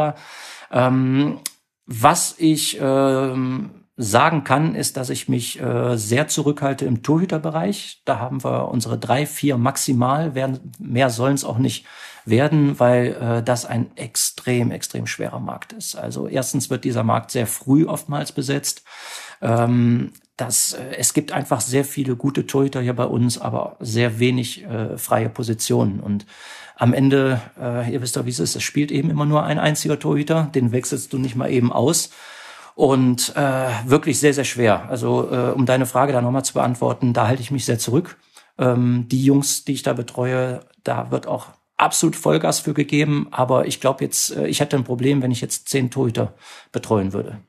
[0.71, 1.39] Ähm,
[1.87, 3.71] was ich ähm,
[4.01, 8.01] sagen kann, ist, dass ich mich äh, sehr zurückhalte im Torhüterbereich.
[8.03, 10.33] Da haben wir unsere drei, vier maximal.
[10.33, 11.85] Werden, mehr sollen es auch nicht
[12.25, 15.95] werden, weil äh, das ein extrem, extrem schwerer Markt ist.
[15.95, 18.83] Also erstens wird dieser Markt sehr früh oftmals besetzt.
[19.41, 24.19] Ähm, das, äh, es gibt einfach sehr viele gute Torhüter hier bei uns, aber sehr
[24.19, 25.99] wenig äh, freie Positionen.
[25.99, 26.25] Und
[26.75, 29.59] am Ende, äh, ihr wisst doch, wie es ist, es spielt eben immer nur ein
[29.59, 32.09] einziger Torhüter, den wechselst du nicht mal eben aus
[32.75, 34.89] und äh, wirklich sehr, sehr schwer.
[34.89, 38.17] Also äh, um deine Frage da nochmal zu beantworten, da halte ich mich sehr zurück.
[38.57, 41.47] Ähm, die Jungs, die ich da betreue, da wird auch
[41.77, 45.41] absolut Vollgas für gegeben, aber ich glaube jetzt, äh, ich hätte ein Problem, wenn ich
[45.41, 46.33] jetzt zehn Torhüter
[46.71, 47.39] betreuen würde.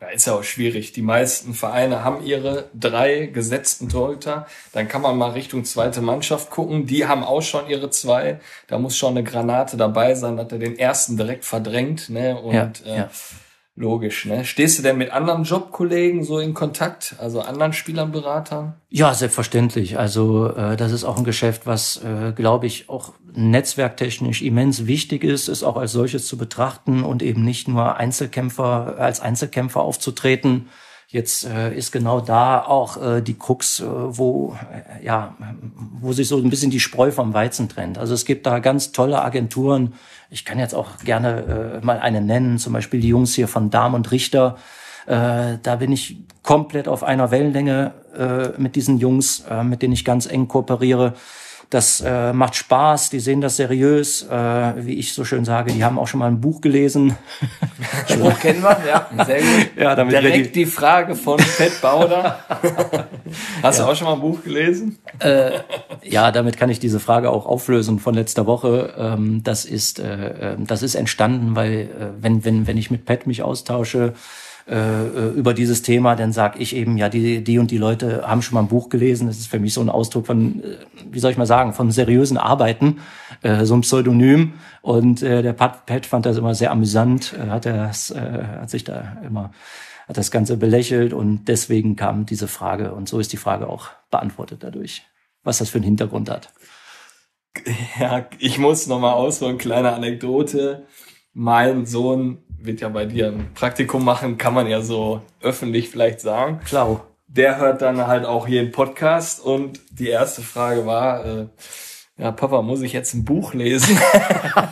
[0.00, 0.92] Ja, ist ja auch schwierig.
[0.92, 4.46] Die meisten Vereine haben ihre drei gesetzten Torhüter.
[4.72, 6.86] Dann kann man mal Richtung zweite Mannschaft gucken.
[6.86, 8.40] Die haben auch schon ihre zwei.
[8.66, 12.08] Da muss schon eine Granate dabei sein, dass er den ersten direkt verdrängt.
[12.08, 12.40] Ne?
[12.40, 13.10] Und ja, äh, ja.
[13.80, 14.44] Logisch, ne?
[14.44, 18.74] Stehst du denn mit anderen Jobkollegen so in Kontakt, also anderen Spielern, Beratern?
[18.90, 19.98] Ja, selbstverständlich.
[19.98, 25.24] Also äh, das ist auch ein Geschäft, was, äh, glaube ich, auch netzwerktechnisch immens wichtig
[25.24, 30.68] ist, ist auch als solches zu betrachten und eben nicht nur Einzelkämpfer als Einzelkämpfer aufzutreten.
[31.12, 35.36] Jetzt äh, ist genau da auch äh, die Krux, äh, wo äh, ja,
[36.00, 37.98] wo sich so ein bisschen die Spreu vom Weizen trennt.
[37.98, 39.94] Also es gibt da ganz tolle Agenturen.
[40.30, 43.70] Ich kann jetzt auch gerne äh, mal eine nennen, zum Beispiel die Jungs hier von
[43.70, 44.56] Darm und Richter.
[45.06, 49.94] Äh, da bin ich komplett auf einer Wellenlänge äh, mit diesen Jungs, äh, mit denen
[49.94, 51.14] ich ganz eng kooperiere.
[51.70, 55.84] Das äh, macht Spaß, die sehen das seriös, äh, wie ich so schön sage, die
[55.84, 57.16] haben auch schon mal ein Buch gelesen.
[58.08, 59.70] Spruch kennen wir, ja, sehr gut.
[59.76, 62.40] Ja, damit Direkt die, die Frage von Pet Bauder.
[63.62, 63.84] Hast ja.
[63.84, 64.98] du auch schon mal ein Buch gelesen?
[65.20, 65.60] Äh,
[66.02, 68.92] ja, damit kann ich diese Frage auch auflösen von letzter Woche.
[68.98, 71.86] Ähm, das ist, äh, ähm, das ist entstanden, weil äh,
[72.20, 74.14] wenn, wenn, wenn ich mit Pet mich austausche,
[74.68, 78.42] äh, über dieses Thema, dann sag ich eben, ja, die, die und die Leute haben
[78.42, 79.26] schon mal ein Buch gelesen.
[79.26, 80.76] Das ist für mich so ein Ausdruck von, äh,
[81.10, 82.98] wie soll ich mal sagen, von seriösen Arbeiten,
[83.42, 84.54] äh, so ein Pseudonym.
[84.82, 88.20] Und äh, der Pat, Pat fand das immer sehr amüsant, äh, hat, das, äh,
[88.60, 89.52] hat sich da immer
[90.10, 93.90] hat das Ganze belächelt und deswegen kam diese Frage und so ist die Frage auch
[94.10, 95.04] beantwortet dadurch,
[95.44, 96.52] was das für einen Hintergrund hat.
[97.98, 100.86] Ja, ich muss nochmal aus, so eine kleine Anekdote.
[101.32, 106.20] Mein Sohn wird ja bei dir ein Praktikum machen, kann man ja so öffentlich vielleicht
[106.20, 106.60] sagen.
[106.64, 107.06] Klar.
[107.26, 111.46] Der hört dann halt auch hier einen Podcast und die erste Frage war, äh,
[112.20, 113.98] ja, Papa, muss ich jetzt ein Buch lesen?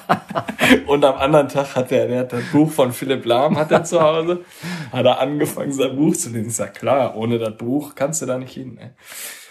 [0.87, 3.85] und am anderen Tag hat er, der hat das Buch von Philipp Lahm hat er
[3.85, 4.45] zu Hause,
[4.93, 6.49] hat er angefangen, sein Buch zu lesen.
[6.49, 8.75] Ich sag, klar, ohne das Buch kannst du da nicht hin.
[8.75, 8.95] Ne?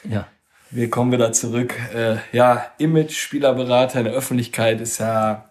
[0.04, 0.28] Ja.
[0.70, 1.74] Wir kommen wieder zurück.
[1.96, 5.50] Äh, ja, Image, Spielerberater in der Öffentlichkeit ist ja,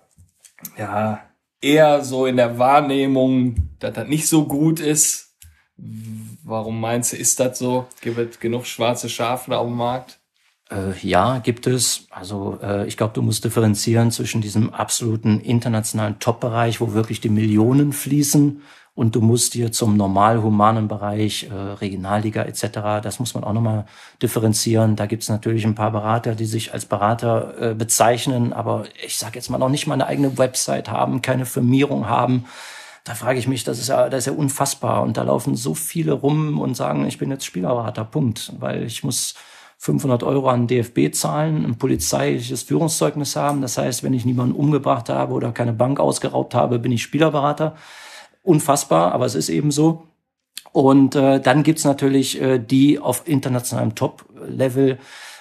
[0.76, 1.20] ja,
[1.66, 5.34] eher so in der Wahrnehmung, dass das nicht so gut ist.
[6.44, 7.86] Warum meinst du, ist das so?
[8.00, 10.18] Gibt es genug schwarze Schafe auf dem Markt?
[10.70, 12.06] Äh, ja, gibt es.
[12.10, 17.28] Also äh, ich glaube, du musst differenzieren zwischen diesem absoluten internationalen Top-Bereich, wo wirklich die
[17.28, 18.62] Millionen fließen,
[18.96, 23.52] und du musst dir zum normal humanen Bereich, äh, Regionalliga etc., das muss man auch
[23.52, 23.84] nochmal
[24.22, 24.96] differenzieren.
[24.96, 29.34] Da gibt's natürlich ein paar Berater, die sich als Berater äh, bezeichnen, aber ich sage
[29.34, 32.46] jetzt mal noch nicht mal eine eigene Website haben, keine Firmierung haben.
[33.04, 35.02] Da frage ich mich, das ist ja, das ist ja unfassbar.
[35.02, 38.52] Und da laufen so viele rum und sagen, ich bin jetzt Spielerberater, Punkt.
[38.58, 39.34] Weil ich muss
[39.78, 43.60] 500 Euro an DFB zahlen, ein polizeiliches Führungszeugnis haben.
[43.60, 47.76] Das heißt, wenn ich niemanden umgebracht habe oder keine Bank ausgeraubt habe, bin ich Spielerberater
[48.46, 50.04] unfassbar, aber es ist eben so.
[50.72, 54.98] Und äh, dann gibt's natürlich äh, die auf internationalem Top-Level,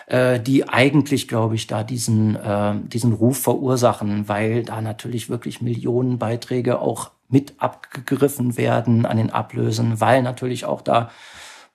[0.08, 5.62] äh, die eigentlich, glaube ich, da diesen, äh, diesen Ruf verursachen, weil da natürlich wirklich
[5.62, 11.10] Millionen Beiträge auch mit abgegriffen werden an den Ablösen, weil natürlich auch da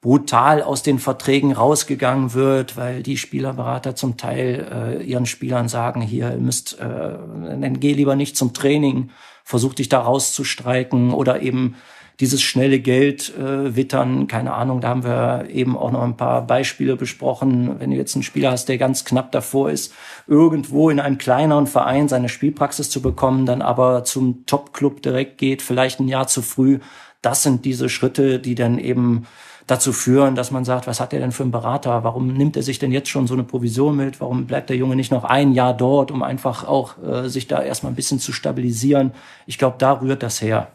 [0.01, 6.01] brutal aus den Verträgen rausgegangen wird, weil die Spielerberater zum Teil äh, ihren Spielern sagen,
[6.01, 9.11] hier, ihr müsst, äh, dann geh lieber nicht zum Training,
[9.51, 11.75] versuch dich da rauszustreiken oder eben
[12.21, 16.47] dieses schnelle Geld äh, wittern, keine Ahnung, da haben wir eben auch noch ein paar
[16.47, 17.81] Beispiele besprochen.
[17.81, 19.93] Wenn du jetzt einen Spieler hast, der ganz knapp davor ist,
[20.27, 25.63] irgendwo in einem kleineren Verein seine Spielpraxis zu bekommen, dann aber zum Top-Club direkt geht,
[25.63, 26.79] vielleicht ein Jahr zu früh.
[27.23, 29.27] Das sind diese Schritte, die dann eben
[29.67, 32.05] dazu führen, dass man sagt, was hat er denn für einen Berater?
[32.05, 34.21] Warum nimmt er sich denn jetzt schon so eine Provision mit?
[34.21, 37.63] Warum bleibt der Junge nicht noch ein Jahr dort, um einfach auch äh, sich da
[37.63, 39.13] erstmal ein bisschen zu stabilisieren?
[39.47, 40.69] Ich glaube, da rührt das her.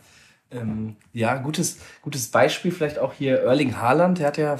[0.52, 4.20] Ähm, ja, gutes, gutes Beispiel vielleicht auch hier Erling Haaland.
[4.20, 4.58] Der hat ja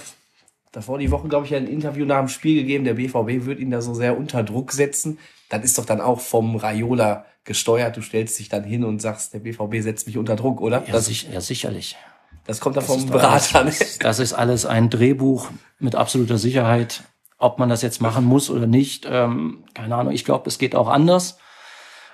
[0.72, 2.84] davor die Woche, glaube ich, ein Interview nach dem Spiel gegeben.
[2.84, 5.20] Der BVB wird ihn da so sehr unter Druck setzen.
[5.50, 7.96] Das ist doch dann auch vom Raiola gesteuert.
[7.96, 10.84] Du stellst dich dann hin und sagst, der BVB setzt mich unter Druck, oder?
[10.88, 11.96] Ja, sich, ja sicherlich.
[12.46, 13.64] Das kommt dann Das vom Berater.
[13.64, 13.72] ne?
[13.72, 17.04] Alles, das ist alles ein Drehbuch mit absoluter Sicherheit.
[17.38, 20.14] Ob man das jetzt machen muss oder nicht, ähm, keine Ahnung.
[20.14, 21.38] Ich glaube, es geht auch anders.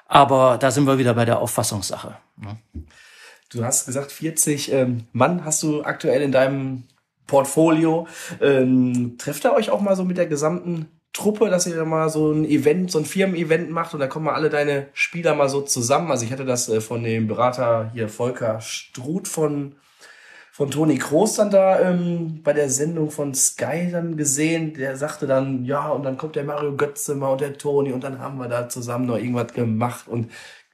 [0.08, 2.18] Aber da sind wir wieder bei der Auffassungssache.
[2.38, 2.58] ne?
[3.50, 6.84] Du hast gesagt, 40 ähm, Mann hast du aktuell in deinem
[7.28, 8.08] Portfolio.
[8.42, 12.32] Ähm, trefft ihr euch auch mal so mit der gesamten Truppe, dass ihr mal so
[12.32, 15.62] ein Event, so ein Firmen-Event macht und da kommen mal alle deine Spieler mal so
[15.62, 16.10] zusammen.
[16.12, 19.76] Also ich hatte das äh, von dem Berater hier Volker Struth von
[20.54, 24.74] von Toni Kroos dann da ähm, bei der Sendung von Sky dann gesehen.
[24.74, 28.04] Der sagte dann, ja, und dann kommt der Mario Götze mal und der Toni und
[28.04, 30.10] dann haben wir da zusammen noch irgendwas gemacht.
[30.10, 30.30] Und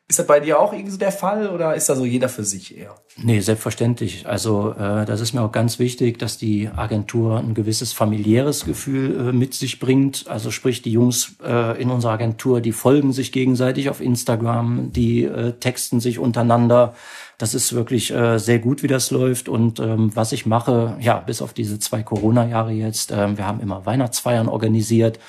[0.09, 2.45] ist das bei dir auch irgendwie so der Fall oder ist da so jeder für
[2.45, 2.95] sich eher?
[3.17, 4.25] Nee, selbstverständlich.
[4.25, 9.29] Also äh, das ist mir auch ganz wichtig, dass die Agentur ein gewisses familiäres Gefühl
[9.29, 10.25] äh, mit sich bringt.
[10.29, 15.25] Also sprich, die Jungs äh, in unserer Agentur, die folgen sich gegenseitig auf Instagram, die
[15.25, 16.95] äh, texten sich untereinander.
[17.37, 19.47] Das ist wirklich äh, sehr gut, wie das läuft.
[19.47, 23.59] Und ähm, was ich mache, ja, bis auf diese zwei Corona-Jahre jetzt, ähm, wir haben
[23.59, 25.19] immer Weihnachtsfeiern organisiert.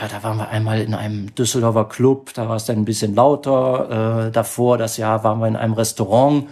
[0.00, 3.14] Ja, da waren wir einmal in einem Düsseldorfer Club, da war es dann ein bisschen
[3.14, 4.28] lauter.
[4.28, 6.48] Äh, davor, das Jahr, waren wir in einem Restaurant,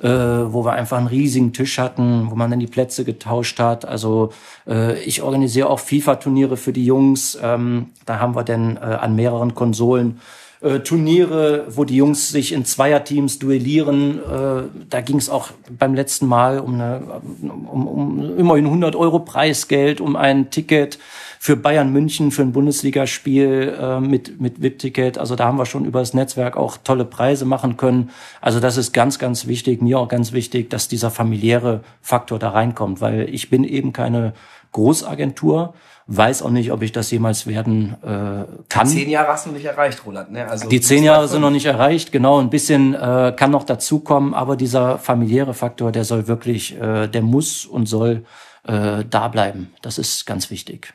[0.00, 3.86] äh, wo wir einfach einen riesigen Tisch hatten, wo man dann die Plätze getauscht hat.
[3.86, 4.32] Also
[4.66, 7.38] äh, ich organisiere auch FIFA-Turniere für die Jungs.
[7.42, 10.20] Ähm, da haben wir dann äh, an mehreren Konsolen
[10.60, 14.18] äh, Turniere, wo die Jungs sich in Zweierteams duellieren.
[14.18, 17.02] Äh, da ging es auch beim letzten Mal um, eine,
[17.42, 20.98] um, um immerhin 100 Euro Preisgeld, um ein Ticket
[21.38, 25.18] für Bayern München für ein Bundesligaspiel äh, mit mit VIP-Ticket.
[25.18, 28.10] Also da haben wir schon über das Netzwerk auch tolle Preise machen können.
[28.40, 32.50] Also das ist ganz ganz wichtig, mir auch ganz wichtig, dass dieser familiäre Faktor da
[32.50, 34.32] reinkommt, weil ich bin eben keine
[34.76, 35.72] Großagentur,
[36.06, 38.86] weiß auch nicht, ob ich das jemals werden äh, kann.
[38.86, 40.32] Zehn Jahre hast du nicht erreicht, Roland.
[40.32, 40.46] Ne?
[40.46, 42.38] Also Die zehn Jahre sind noch nicht erreicht, genau.
[42.38, 47.22] Ein bisschen äh, kann noch dazukommen, aber dieser familiäre Faktor, der soll wirklich, äh, der
[47.22, 48.26] muss und soll
[48.64, 49.72] äh, da bleiben.
[49.80, 50.92] Das ist ganz wichtig.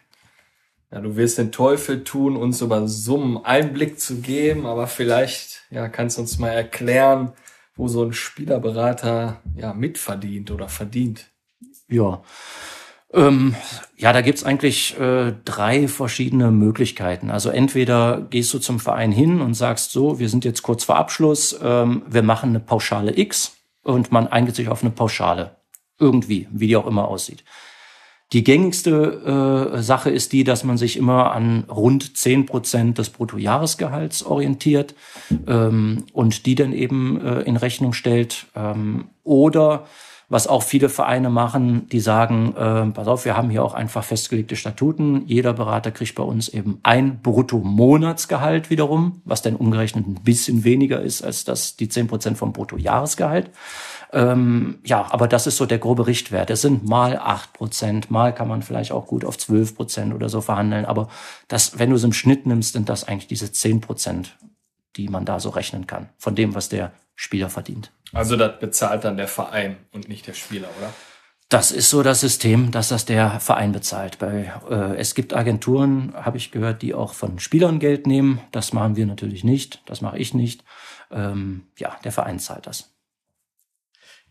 [0.92, 5.90] Ja, du wirst den Teufel tun, uns über Summen Einblick zu geben, aber vielleicht ja,
[5.90, 7.34] kannst du uns mal erklären,
[7.76, 11.32] wo so ein Spielerberater ja mitverdient oder verdient.
[11.88, 12.22] Ja.
[13.14, 13.56] Ähm,
[13.98, 17.30] ja, da gibt's eigentlich äh, drei verschiedene Möglichkeiten.
[17.30, 20.96] Also entweder gehst du zum Verein hin und sagst so, wir sind jetzt kurz vor
[20.96, 25.58] Abschluss, ähm, wir machen eine Pauschale X und man einigt sich auf eine Pauschale.
[26.00, 27.44] Irgendwie, wie die auch immer aussieht.
[28.34, 33.10] Die gängigste äh, Sache ist die, dass man sich immer an rund zehn Prozent des
[33.10, 34.96] Bruttojahresgehalts orientiert
[35.48, 38.48] ähm, und die dann eben äh, in Rechnung stellt.
[38.56, 39.86] Ähm, oder
[40.32, 44.06] was auch viele Vereine machen, die sagen, äh, pass auf, wir haben hier auch einfach
[44.06, 45.28] festgelegte Statuten.
[45.28, 51.02] Jeder Berater kriegt bei uns eben ein Bruttomonatsgehalt wiederum, was dann umgerechnet ein bisschen weniger
[51.02, 53.52] ist als das die zehn Prozent vom Bruttojahresgehalt.
[54.14, 56.50] Ähm, ja, aber das ist so der grobe Richtwert.
[56.50, 60.30] Es sind mal acht Prozent, mal kann man vielleicht auch gut auf zwölf Prozent oder
[60.30, 60.86] so verhandeln.
[60.86, 61.10] Aber
[61.50, 64.38] das, wenn du es im Schnitt nimmst, sind das eigentlich diese zehn Prozent,
[64.96, 67.92] die man da so rechnen kann, von dem, was der Spieler verdient.
[68.14, 70.94] Also das bezahlt dann der Verein und nicht der Spieler, oder?
[71.52, 74.20] Das ist so das System, dass das der Verein bezahlt.
[74.20, 78.40] Bei, äh, es gibt Agenturen, habe ich gehört, die auch von Spielern Geld nehmen.
[78.54, 79.82] Das machen wir natürlich nicht.
[79.86, 80.64] Das mache ich nicht.
[81.12, 82.94] Ähm, ja, der Verein zahlt das.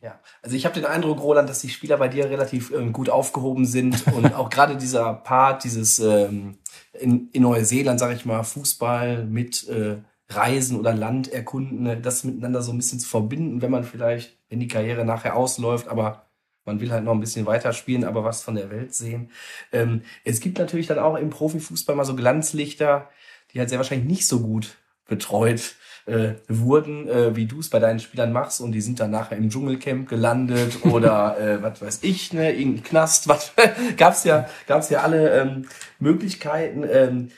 [0.03, 3.11] Ja, also ich habe den Eindruck, Roland, dass die Spieler bei dir relativ ähm, gut
[3.11, 6.57] aufgehoben sind und auch gerade dieser Part, dieses ähm,
[6.95, 9.99] in, in Neuseeland, sage ich mal, Fußball mit äh,
[10.31, 14.37] Reisen oder Land erkunden, ne, das miteinander so ein bisschen zu verbinden, wenn man vielleicht,
[14.49, 16.27] wenn die Karriere nachher ausläuft, aber
[16.65, 19.31] man will halt noch ein bisschen weiterspielen, aber was von der Welt sehen.
[19.73, 23.09] Ähm, es gibt natürlich dann auch im Profifußball mal so Glanzlichter,
[23.53, 24.77] die halt sehr wahrscheinlich nicht so gut
[25.09, 25.75] betreut
[26.07, 29.37] äh, wurden, äh, wie du es bei deinen Spielern machst und die sind dann nachher
[29.37, 33.53] im Dschungelcamp gelandet oder äh, was weiß ich, ne, irgendein Knast, was
[33.97, 35.67] gab's ja, gab's ja alle ähm,
[35.99, 36.85] Möglichkeiten.
[36.91, 37.31] Ähm,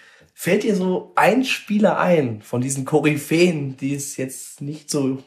[0.42, 5.22] fällt dir so ein Spieler ein von diesen Koryphäen, die es jetzt nicht so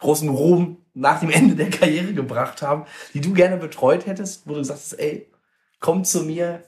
[0.00, 4.54] großen Ruhm nach dem Ende der Karriere gebracht haben, die du gerne betreut hättest, wo
[4.54, 5.30] du sagst, ey,
[5.78, 6.64] komm zu mir,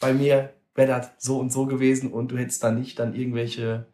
[0.00, 3.86] bei mir wäre das so und so gewesen und du hättest dann nicht dann irgendwelche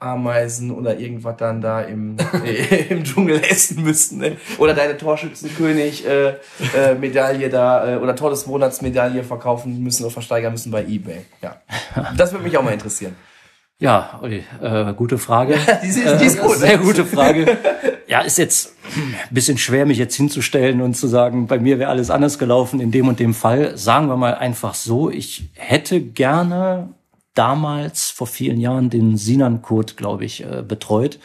[0.00, 2.16] Ameisen oder irgendwas dann da im,
[2.88, 4.18] im Dschungel essen müssten.
[4.18, 4.36] Ne?
[4.58, 6.30] Oder deine Torschützenkönig äh,
[6.74, 10.84] äh, Medaille da äh, oder Tor des Monats Medaille verkaufen müssen oder versteigern müssen bei
[10.84, 11.20] Ebay.
[11.42, 11.60] Ja.
[12.16, 13.14] Das würde mich auch mal interessieren.
[13.78, 15.56] Ja, Olli, äh, gute Frage.
[15.82, 16.56] die, ist, die ist gut.
[16.56, 17.58] Sehr gute Frage.
[18.06, 21.90] Ja, ist jetzt ein bisschen schwer, mich jetzt hinzustellen und zu sagen, bei mir wäre
[21.90, 23.78] alles anders gelaufen in dem und dem Fall.
[23.78, 26.90] Sagen wir mal einfach so, ich hätte gerne
[27.34, 31.18] damals vor vielen Jahren den Sinan-Code, glaube ich, äh, betreut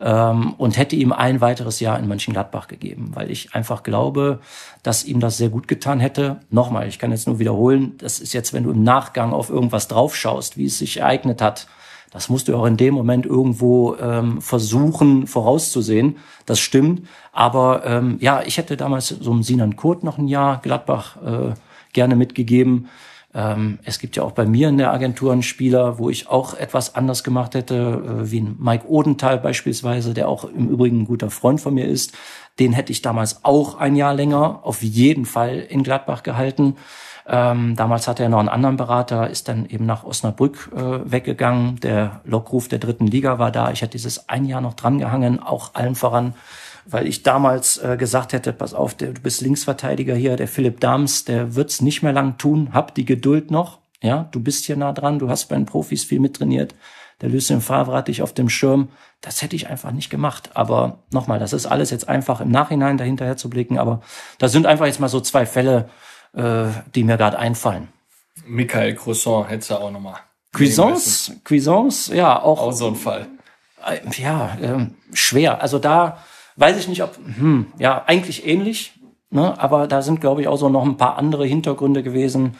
[0.00, 4.40] ähm, und hätte ihm ein weiteres Jahr in Mönchengladbach gegeben, weil ich einfach glaube,
[4.82, 6.40] dass ihm das sehr gut getan hätte.
[6.50, 9.88] Nochmal, ich kann jetzt nur wiederholen, das ist jetzt, wenn du im Nachgang auf irgendwas
[9.88, 11.66] draufschaust, wie es sich ereignet hat,
[12.14, 16.18] das musst du auch in dem Moment irgendwo ähm, versuchen vorauszusehen.
[16.46, 17.08] Das stimmt.
[17.32, 21.54] Aber ähm, ja, ich hätte damals so einem Sinan Kurt noch ein Jahr Gladbach äh,
[21.92, 22.88] gerne mitgegeben.
[23.34, 26.54] Ähm, es gibt ja auch bei mir in der Agentur einen Spieler, wo ich auch
[26.54, 31.30] etwas anders gemacht hätte, äh, wie Mike Odenthal beispielsweise, der auch im Übrigen ein guter
[31.30, 32.14] Freund von mir ist.
[32.60, 36.76] Den hätte ich damals auch ein Jahr länger auf jeden Fall in Gladbach gehalten.
[37.26, 41.80] Ähm, damals hatte er noch einen anderen Berater, ist dann eben nach Osnabrück äh, weggegangen.
[41.80, 43.72] Der Lockruf der dritten Liga war da.
[43.72, 46.34] Ich hätte dieses ein Jahr noch drangehangen, auch allen voran
[46.86, 50.80] weil ich damals äh, gesagt hätte, pass auf, der, du bist Linksverteidiger hier, der Philipp
[50.80, 54.76] Dams, der wird's nicht mehr lang tun, hab die Geduld noch, ja, du bist hier
[54.76, 56.74] nah dran, du hast bei den Profis viel mittrainiert,
[57.20, 58.88] der Lucien Favre hat dich auf dem Schirm,
[59.20, 62.98] das hätte ich einfach nicht gemacht, aber nochmal, das ist alles jetzt einfach im Nachhinein
[62.98, 64.02] dahinterher zu blicken, aber
[64.38, 65.88] da sind einfach jetzt mal so zwei Fälle,
[66.34, 67.88] äh, die mir gerade einfallen.
[68.46, 70.16] Michael Croissant hätte du auch nochmal.
[70.52, 72.60] Cuisance, Cuisance, ja, auch.
[72.60, 73.26] Auch so ein Fall.
[73.84, 75.60] Äh, ja, äh, schwer.
[75.60, 76.18] Also da,
[76.56, 78.92] Weiß ich nicht, ob, hm, ja, eigentlich ähnlich,
[79.30, 79.58] ne?
[79.60, 82.56] aber da sind, glaube ich, auch so noch ein paar andere Hintergründe gewesen,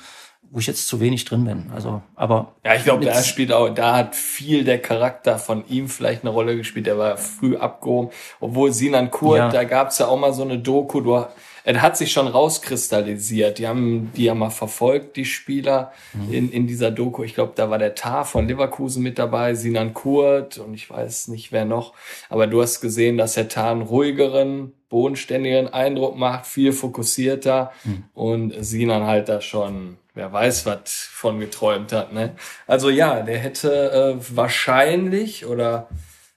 [0.50, 1.72] wo ich jetzt zu wenig drin bin.
[1.74, 2.52] Also, aber.
[2.64, 6.30] Ja, ich glaube, da spielt auch, da hat viel der Charakter von ihm vielleicht eine
[6.30, 6.86] Rolle gespielt.
[6.86, 8.10] Der war früh abgehoben.
[8.38, 9.48] Obwohl Sinan Kurt, ja.
[9.48, 11.24] da gab's ja auch mal so eine Doku, du
[11.64, 13.58] er hat sich schon rauskristallisiert.
[13.58, 16.32] Die haben die ja mal verfolgt, die Spieler mhm.
[16.32, 17.24] in, in dieser Doku.
[17.24, 21.28] Ich glaube, da war der Tar von Leverkusen mit dabei, Sinan Kurt und ich weiß
[21.28, 21.94] nicht wer noch.
[22.28, 28.04] Aber du hast gesehen, dass der Tar einen ruhigeren, bodenständigeren Eindruck macht, viel fokussierter mhm.
[28.12, 32.12] und Sinan halt da schon, wer weiß, was von geträumt hat.
[32.12, 32.36] Ne?
[32.66, 35.88] Also ja, der hätte äh, wahrscheinlich oder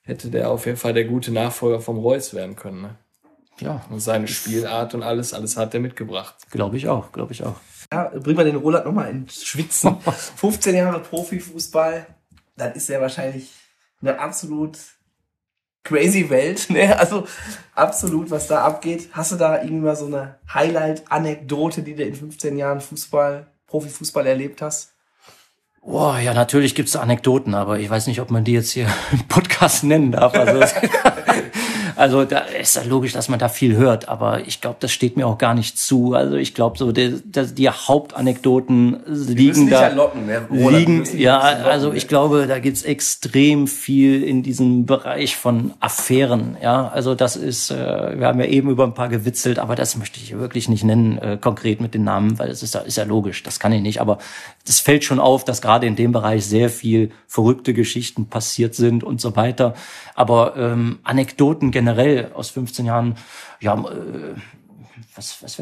[0.03, 2.82] hätte der auf jeden Fall der gute Nachfolger vom Reus werden können.
[2.82, 2.95] Ne?
[3.60, 3.84] Ja.
[3.89, 6.36] Und seine Spielart und alles, alles hat er mitgebracht.
[6.51, 7.55] Glaube ich auch, glaube ich auch.
[7.91, 9.97] Ja, bringen wir den Roland nochmal ins Schwitzen.
[10.36, 12.05] 15 Jahre Profifußball,
[12.55, 13.51] dann ist er wahrscheinlich
[14.01, 14.78] eine absolut
[15.84, 16.97] crazy Welt, ne?
[16.99, 17.26] Also
[17.74, 19.10] absolut, was da abgeht.
[19.14, 24.28] Hast du da irgendwie mal so eine Highlight-Anekdote, die du in 15 Jahren Fußball, Profifußball
[24.28, 24.93] erlebt hast?
[25.82, 29.26] Boah, ja, natürlich gibt's Anekdoten, aber ich weiß nicht, ob man die jetzt hier im
[29.30, 30.34] Podcast nennen darf.
[30.34, 30.60] Also
[31.98, 35.18] Also da ist ja logisch, dass man da viel hört, aber ich glaube, das steht
[35.18, 36.14] mir auch gar nicht zu.
[36.14, 39.88] Also ich glaube, so die, die Hauptanekdoten liegen da.
[39.89, 40.48] Locken, ne?
[40.50, 46.56] liegen, ja, also ich glaube, da gibt's extrem viel in diesem Bereich von Affären.
[46.62, 49.98] Ja, also das ist, äh, wir haben ja eben über ein paar gewitzelt, aber das
[49.98, 53.06] möchte ich wirklich nicht nennen, äh, konkret mit den Namen, weil es ist, ist ja
[53.06, 54.02] logisch, das kann ich nicht.
[54.02, 54.20] Aber
[54.68, 59.04] das fällt schon auf, dass gerade in dem Bereich sehr viel verrückte Geschichten passiert sind
[59.04, 59.74] und so weiter.
[60.14, 61.87] Aber ähm, Anekdoten generell
[62.34, 63.16] aus 15 Jahren,
[63.60, 64.36] ja, äh,
[65.16, 65.60] was, was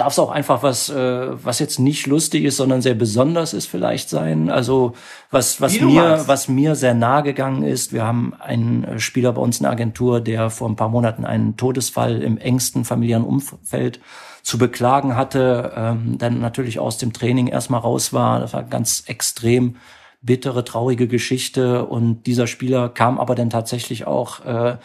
[0.00, 3.66] darf es auch einfach was, äh, was jetzt nicht lustig ist, sondern sehr besonders ist
[3.66, 4.48] vielleicht sein.
[4.48, 4.94] Also
[5.30, 9.42] was, was mir, was mir sehr nahe gegangen ist, wir haben einen äh, Spieler bei
[9.42, 14.00] uns in der Agentur, der vor ein paar Monaten einen Todesfall im engsten familiären Umfeld
[14.42, 18.40] zu beklagen hatte, ähm, dann natürlich aus dem Training erstmal raus war.
[18.40, 19.76] Das war ganz extrem
[20.22, 21.84] bittere, traurige Geschichte.
[21.84, 24.78] Und dieser Spieler kam aber dann tatsächlich auch äh,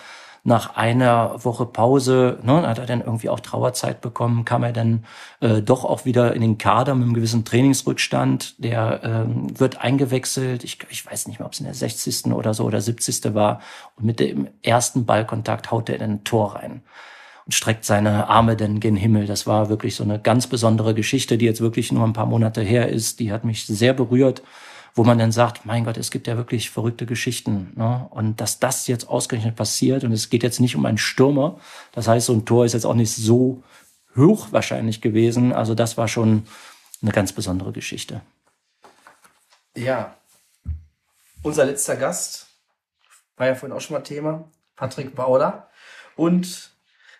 [0.48, 5.04] nach einer Woche Pause, ne, hat er dann irgendwie auch Trauerzeit bekommen, kam er dann
[5.40, 8.64] äh, doch auch wieder in den Kader mit einem gewissen Trainingsrückstand.
[8.64, 10.64] Der ähm, wird eingewechselt.
[10.64, 12.28] Ich, ich weiß nicht mehr, ob es in der 60.
[12.28, 13.34] oder so oder 70.
[13.34, 13.60] war.
[13.96, 16.84] Und mit dem ersten Ballkontakt haut er dann ein Tor rein
[17.48, 19.26] und streckt seine Arme denn gen Himmel.
[19.26, 22.62] Das war wirklich so eine ganz besondere Geschichte, die jetzt wirklich nur ein paar Monate
[22.62, 23.20] her ist.
[23.20, 24.44] Die hat mich sehr berührt,
[24.96, 27.74] wo man dann sagt, mein Gott, es gibt ja wirklich verrückte Geschichten.
[27.76, 28.08] Ne?
[28.12, 31.60] Und dass das jetzt ausgerechnet passiert und es geht jetzt nicht um einen Stürmer.
[31.92, 33.62] Das heißt, so ein Tor ist jetzt auch nicht so
[34.16, 35.52] hoch wahrscheinlich gewesen.
[35.52, 36.48] Also das war schon
[37.02, 38.22] eine ganz besondere Geschichte.
[39.76, 40.16] Ja.
[41.44, 42.48] Unser letzter Gast
[43.36, 45.70] war ja vorhin auch schon mal Thema, Patrick Bauder.
[46.16, 46.72] Und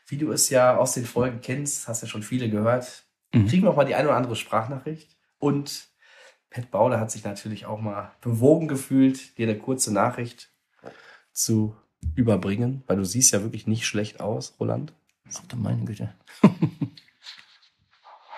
[0.08, 3.04] wie du es ja aus den Folgen kennst, hast ja schon viele gehört,
[3.34, 3.48] mhm.
[3.48, 5.18] kriegen wir auch mal die eine oder andere Sprachnachricht.
[5.40, 5.90] Und
[6.56, 10.48] Pat Bauder hat sich natürlich auch mal bewogen gefühlt, dir eine kurze Nachricht
[11.34, 11.76] zu
[12.16, 14.94] überbringen, weil du siehst ja wirklich nicht schlecht aus, Roland.
[15.36, 16.16] Ach du meine Güte.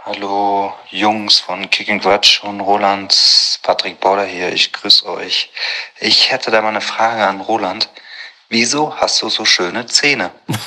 [0.04, 5.52] Hallo Jungs von Kicking Quatsch und Roland, Patrick Border hier, ich grüße euch.
[6.00, 7.88] Ich hätte da mal eine Frage an Roland.
[8.50, 10.32] Wieso hast du so schöne Zähne?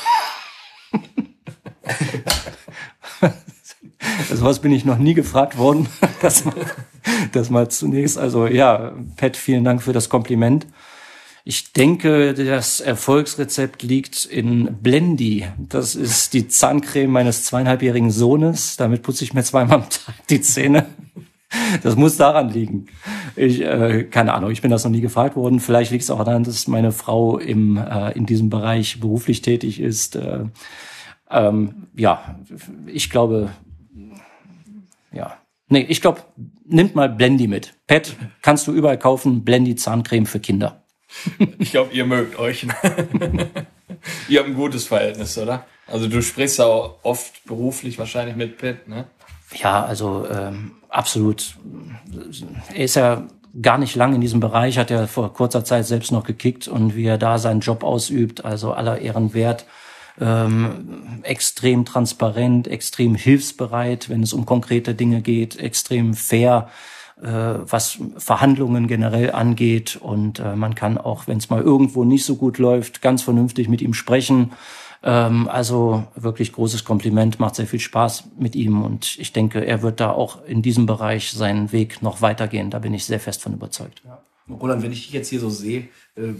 [4.30, 5.88] Also was bin ich noch nie gefragt worden.
[6.20, 6.44] Das,
[7.32, 8.18] das mal zunächst.
[8.18, 10.66] Also ja, Pat, vielen Dank für das Kompliment.
[11.44, 15.46] Ich denke, das Erfolgsrezept liegt in Blendy.
[15.58, 18.76] Das ist die Zahncreme meines zweieinhalbjährigen Sohnes.
[18.76, 20.86] Damit putze ich mir zweimal am Tag die Zähne.
[21.82, 22.86] Das muss daran liegen.
[23.34, 25.58] Ich, äh, keine Ahnung, ich bin das noch nie gefragt worden.
[25.58, 29.80] Vielleicht liegt es auch daran, dass meine Frau im, äh, in diesem Bereich beruflich tätig
[29.80, 30.14] ist.
[30.14, 30.44] Äh,
[31.28, 32.36] ähm, ja,
[32.86, 33.50] ich glaube,
[35.12, 35.36] ja.
[35.68, 36.22] Nee, ich glaube,
[36.64, 37.74] nimmt mal Blendy mit.
[37.86, 40.82] Pet, kannst du überall kaufen, Blendy Zahncreme für Kinder.
[41.58, 42.64] Ich glaube, ihr mögt euch.
[44.28, 45.66] ihr habt ein gutes Verhältnis, oder?
[45.86, 49.06] Also du sprichst ja auch oft beruflich wahrscheinlich mit Pitt, ne?
[49.54, 51.56] Ja, also ähm, absolut.
[52.72, 53.26] Er ist ja
[53.60, 56.94] gar nicht lang in diesem Bereich, hat er vor kurzer Zeit selbst noch gekickt und
[56.94, 59.66] wie er da seinen Job ausübt, also aller Ehren wert.
[60.20, 66.68] Ähm, extrem transparent, extrem hilfsbereit, wenn es um konkrete Dinge geht, extrem fair,
[67.22, 69.96] äh, was Verhandlungen generell angeht.
[69.96, 73.68] Und äh, man kann auch, wenn es mal irgendwo nicht so gut läuft, ganz vernünftig
[73.68, 74.52] mit ihm sprechen.
[75.02, 79.82] Ähm, also wirklich großes Kompliment, macht sehr viel Spaß mit ihm und ich denke, er
[79.82, 82.70] wird da auch in diesem Bereich seinen Weg noch weitergehen.
[82.70, 84.02] Da bin ich sehr fest von überzeugt.
[84.04, 84.22] Ja.
[84.50, 86.34] Roland, wenn ich dich jetzt hier so sehe, äh,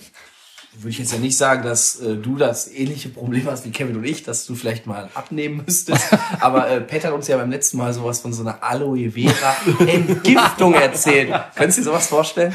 [0.75, 3.97] würde ich jetzt ja nicht sagen, dass äh, du das ähnliche Problem hast wie Kevin
[3.97, 6.05] und ich, dass du vielleicht mal abnehmen müsstest.
[6.41, 9.57] Aber äh, Pat hat uns ja beim letzten Mal sowas von so einer Aloe Vera
[9.87, 11.33] Entgiftung erzählt.
[11.57, 12.55] Könntest du dir sowas vorstellen?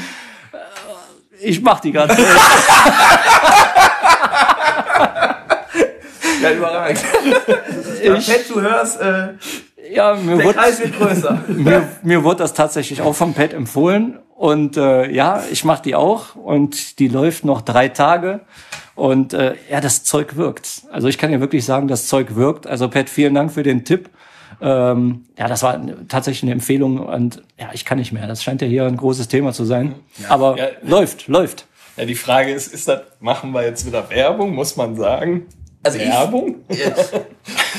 [1.40, 2.16] Ich mach die ganze
[6.42, 7.00] Ja, überragend.
[8.02, 9.28] Ich, Pat, du hörst, äh,
[9.92, 11.44] ja, mir der wird, Kreis wird größer.
[11.48, 14.18] mir, mir wurde das tatsächlich auch vom Pet empfohlen.
[14.36, 18.40] Und äh, ja, ich mache die auch und die läuft noch drei Tage.
[18.94, 20.82] Und äh, ja, das Zeug wirkt.
[20.90, 22.66] Also ich kann dir wirklich sagen, das Zeug wirkt.
[22.66, 24.10] Also Pat, vielen Dank für den Tipp.
[24.60, 28.26] Ähm, ja, das war tatsächlich eine Empfehlung und ja, ich kann nicht mehr.
[28.26, 29.94] Das scheint ja hier ein großes Thema zu sein.
[30.28, 30.66] Aber Ja.
[30.82, 31.66] läuft, läuft.
[31.96, 35.46] Ja, die Frage ist, ist das, machen wir jetzt wieder Werbung, muss man sagen?
[35.86, 36.56] Also ich- Werbung?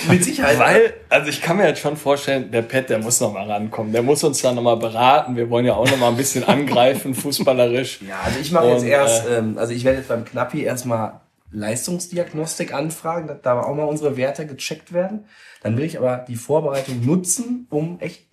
[0.10, 0.60] Mit Sicherheit.
[0.60, 3.91] Weil, also ich kann mir jetzt schon vorstellen, der Pet, der muss noch mal rankommen.
[3.91, 5.36] Der muss uns da noch mal beraten.
[5.36, 7.99] Wir wollen ja auch noch mal ein bisschen angreifen, fußballerisch.
[8.08, 11.20] Ja, also ich mache jetzt erst, äh, ähm, also ich werde jetzt beim Knappi erstmal
[11.51, 15.26] Leistungsdiagnostik anfragen, da auch mal unsere Werte gecheckt werden.
[15.64, 18.28] Dann will ich aber die Vorbereitung nutzen, um echt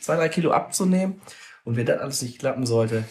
[0.00, 1.20] zwei, drei Kilo abzunehmen.
[1.64, 3.04] Und wenn das alles nicht klappen sollte,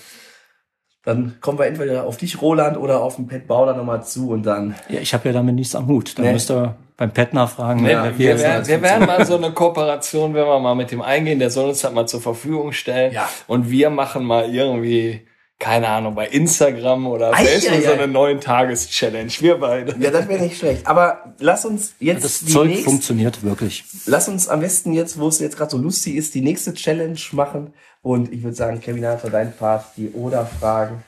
[1.06, 4.44] dann kommen wir entweder auf dich, Roland, oder auf den Pet Bauder nochmal zu und
[4.44, 4.76] dann.
[4.90, 6.18] Ja, ich habe ja damit nichts am Hut.
[6.18, 6.34] Da Nee.
[6.34, 7.84] müsst ihr beim Pet nachfragen.
[7.84, 8.68] Nee, wer wir, werden, das?
[8.68, 11.82] wir werden mal so eine Kooperation, wenn wir mal mit dem eingehen, der soll uns
[11.82, 13.14] das mal zur Verfügung stellen.
[13.14, 13.30] Ja.
[13.48, 15.28] Und wir machen mal irgendwie,
[15.60, 17.94] keine Ahnung, bei Instagram oder Ei, Facebook ei, so ei.
[17.96, 19.32] eine neuen Tages-Challenge.
[19.40, 19.96] Wir beide.
[20.00, 20.88] Ja, das wäre nicht schlecht.
[20.88, 23.84] Aber lass uns jetzt Das die Zeug nächste, funktioniert wirklich.
[24.06, 27.20] lass uns am besten jetzt, wo es jetzt gerade so lustig ist, die nächste Challenge
[27.34, 27.74] machen.
[28.06, 31.04] Und ich würde sagen, Kevin hat dein Part, die Oder-Fragen.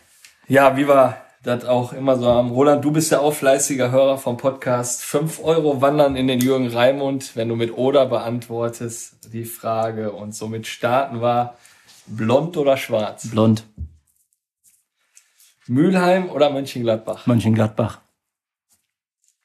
[0.48, 2.50] Ja, wie wir das auch immer so haben.
[2.50, 5.04] Roland, du bist ja auch fleißiger Hörer vom Podcast.
[5.04, 10.12] Fünf Euro wandern in den Jürgen Raimund, wenn du mit Oder beantwortest die Frage.
[10.12, 11.54] Und somit starten wir.
[12.08, 13.30] Blond oder schwarz?
[13.30, 13.64] Blond,
[15.68, 17.28] Mülheim oder Mönchengladbach?
[17.28, 18.00] Mönchengladbach.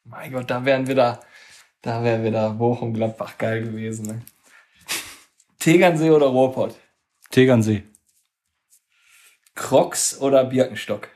[0.04, 1.20] Mein Gott, da wären wieder,
[1.82, 4.06] da wäre wieder Bochum Gladbach geil gewesen.
[4.06, 4.22] Ne?
[5.58, 6.76] Tegernsee oder Ruhrpott?
[7.32, 7.82] Tegernsee.
[9.54, 11.08] Crocs oder Birkenstock?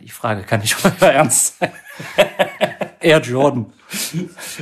[0.00, 1.72] Die Frage kann nicht euer Ernst sein.
[3.00, 3.72] Air Jordan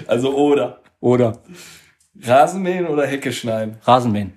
[0.07, 0.81] Also oder.
[1.01, 1.39] oder
[2.22, 3.76] Rasenmähen oder Hecke schneiden?
[3.85, 4.33] Rasenmähen.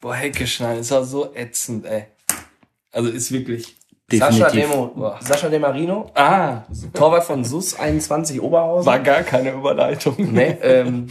[0.00, 2.06] Boah, Hecke schneiden ist auch so ätzend, ey.
[2.92, 3.76] Also ist wirklich.
[4.10, 4.70] Sascha, Definitiv.
[4.70, 5.18] Demo, Boah.
[5.20, 6.62] Sascha De Marino, Ah,
[6.94, 8.86] Torwart von SUS 21 Oberhausen.
[8.86, 10.14] war gar keine Überleitung.
[10.32, 11.08] Ne, ähm,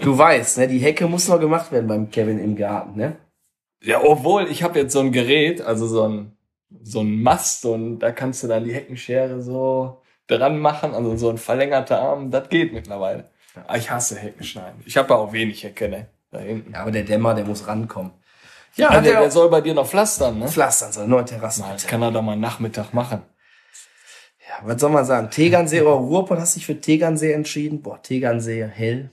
[0.00, 3.16] du weißt, ne, die Hecke muss noch gemacht werden beim Kevin im Garten, ne?
[3.82, 6.36] Ja, obwohl, ich habe jetzt so ein Gerät, also so ein,
[6.82, 11.30] so ein Mast und da kannst du dann die Heckenschere so dran machen, also so
[11.30, 13.30] ein verlängerter Arm, das geht mittlerweile.
[13.66, 14.82] Aber ich hasse Heckenschneiden.
[14.84, 16.08] Ich habe ja auch wenig Hecke, ne?
[16.30, 16.72] Da hinten.
[16.72, 18.12] Ja, aber der Dämmer, der muss rankommen.
[18.76, 20.48] Ja, Ah, hat der, er der soll bei dir noch pflastern, ne?
[20.48, 21.64] Pflastern, so eine neue Terrasse.
[21.72, 23.22] Das kann er doch mal Nachmittag machen.
[24.48, 25.30] Ja, was soll man sagen?
[25.30, 27.82] Tegernsee oder Ruhrpott hast dich für Tegernsee entschieden?
[27.82, 29.10] Boah, Tegernsee, hell.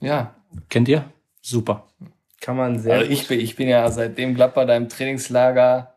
[0.00, 0.34] Ja.
[0.68, 1.04] Kennt ihr?
[1.40, 1.86] Super.
[2.42, 5.94] Kann man sehr Also ich bin, ich bin ja seitdem Gladbach da im Trainingslager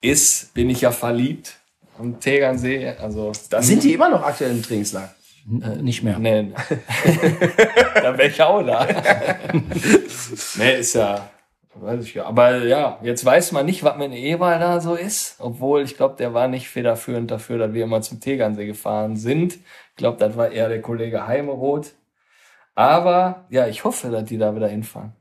[0.00, 1.56] ist, bin ich ja verliebt.
[1.98, 2.88] am Tegernsee.
[2.98, 5.14] Also dann Sind die immer noch aktuell im Trainingslager?
[5.46, 6.18] N- Nicht mehr.
[6.18, 6.52] Nee.
[7.94, 8.86] da wäre ich auch da.
[10.56, 11.28] nee, ist ja,
[11.74, 12.24] weiß ich ja.
[12.24, 15.36] Aber ja, jetzt weiß man nicht, was mit dem Eber da so ist.
[15.38, 19.54] Obwohl, ich glaube, der war nicht federführend dafür, dass wir immer zum Tegernsee gefahren sind.
[19.54, 21.92] Ich glaube, das war eher der Kollege Heimeroth.
[22.74, 25.12] Aber ja, ich hoffe, dass die da wieder hinfahren.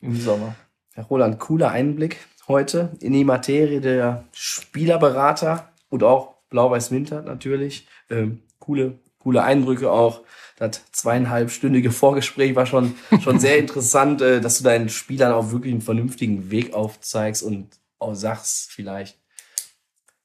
[0.00, 0.54] Im Sommer.
[0.94, 2.16] Herr Roland, cooler Einblick
[2.48, 7.86] heute in die Materie der Spielerberater und auch Blau-Weiß Winter natürlich.
[8.08, 10.22] Ähm, coole, coole Eindrücke auch.
[10.56, 15.72] Das zweieinhalbstündige Vorgespräch war schon, schon sehr interessant, äh, dass du deinen Spielern auch wirklich
[15.72, 19.18] einen vernünftigen Weg aufzeigst und auch sagst vielleicht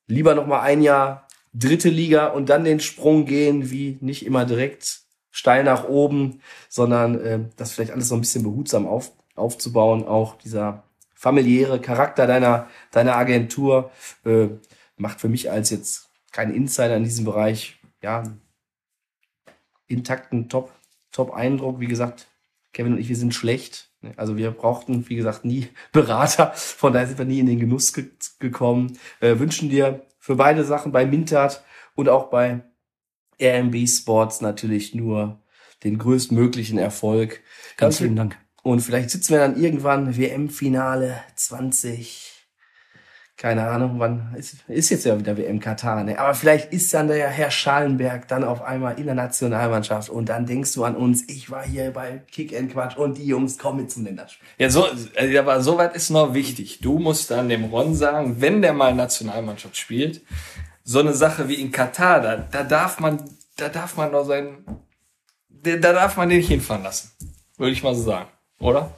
[0.07, 4.45] lieber noch mal ein Jahr dritte Liga und dann den Sprung gehen, wie nicht immer
[4.45, 5.01] direkt
[5.31, 10.05] steil nach oben, sondern äh, das vielleicht alles so ein bisschen behutsam auf, aufzubauen.
[10.07, 10.83] Auch dieser
[11.13, 13.91] familiäre Charakter deiner, deiner Agentur
[14.25, 14.47] äh,
[14.97, 18.41] macht für mich als jetzt kein Insider in diesem Bereich, ja, einen
[19.87, 20.71] intakten Top,
[21.11, 21.79] Top-Eindruck.
[21.79, 22.27] Wie gesagt,
[22.73, 23.89] Kevin und ich, wir sind schlecht.
[24.17, 26.51] Also wir brauchten, wie gesagt, nie Berater.
[26.53, 28.97] Von daher sind wir nie in den Genuss ge gekommen.
[29.21, 31.63] Äh, wünschen dir für beide Sachen bei Mintat
[31.95, 32.61] und auch bei
[33.41, 35.41] RMB Sports natürlich nur
[35.83, 37.41] den größtmöglichen Erfolg.
[37.77, 38.44] Ganz vielen Dank.
[38.65, 42.47] Und vielleicht sitzen wir dann irgendwann WM-Finale 20.
[43.37, 46.17] Keine Ahnung, wann ist, ist jetzt ja wieder WM Katar, ne?
[46.17, 50.47] Aber vielleicht ist dann der Herr Schallenberg dann auf einmal in der Nationalmannschaft und dann
[50.47, 53.87] denkst du an uns, ich war hier bei Kick and Quatsch und die Jungs kommen
[53.87, 54.47] zum Länderspiel.
[54.57, 54.85] Ja, so,
[55.15, 56.79] also, aber soweit ist noch wichtig.
[56.79, 60.23] Du musst dann dem Ron sagen, wenn der mal Nationalmannschaft spielt,
[60.83, 64.65] so eine Sache wie in Katar, da, da darf man, da darf man doch sein,
[65.49, 67.11] da darf man den nicht hinfahren lassen.
[67.57, 68.29] Würde ich mal so sagen.
[68.59, 68.91] Oder?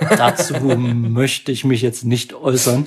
[0.00, 2.86] Dazu möchte ich mich jetzt nicht äußern.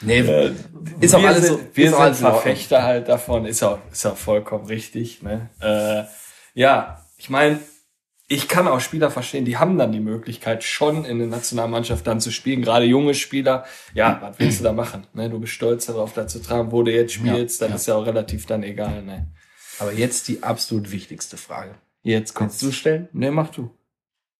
[0.00, 0.52] Nee,
[1.00, 1.66] ist auch wir alles sind, so.
[1.72, 2.18] wir sind alles.
[2.18, 5.22] Verfechter halt davon, ist auch, ist auch vollkommen richtig.
[5.22, 5.50] Ne?
[5.60, 6.04] Äh,
[6.58, 7.58] ja, ich meine,
[8.26, 12.20] ich kann auch Spieler verstehen, die haben dann die Möglichkeit, schon in der Nationalmannschaft dann
[12.20, 13.64] zu spielen, gerade junge Spieler.
[13.92, 15.06] Ja, was willst du da machen?
[15.12, 15.28] Ne?
[15.30, 18.06] Du bist stolz darauf, da zu tragen, wo du jetzt spielst, dann ist ja auch
[18.06, 19.02] relativ dann egal.
[19.02, 19.32] Ne?
[19.78, 21.74] Aber jetzt die absolut wichtigste Frage.
[22.02, 23.08] Jetzt kommst Kannst du stellen?
[23.12, 23.70] Ne, mach du.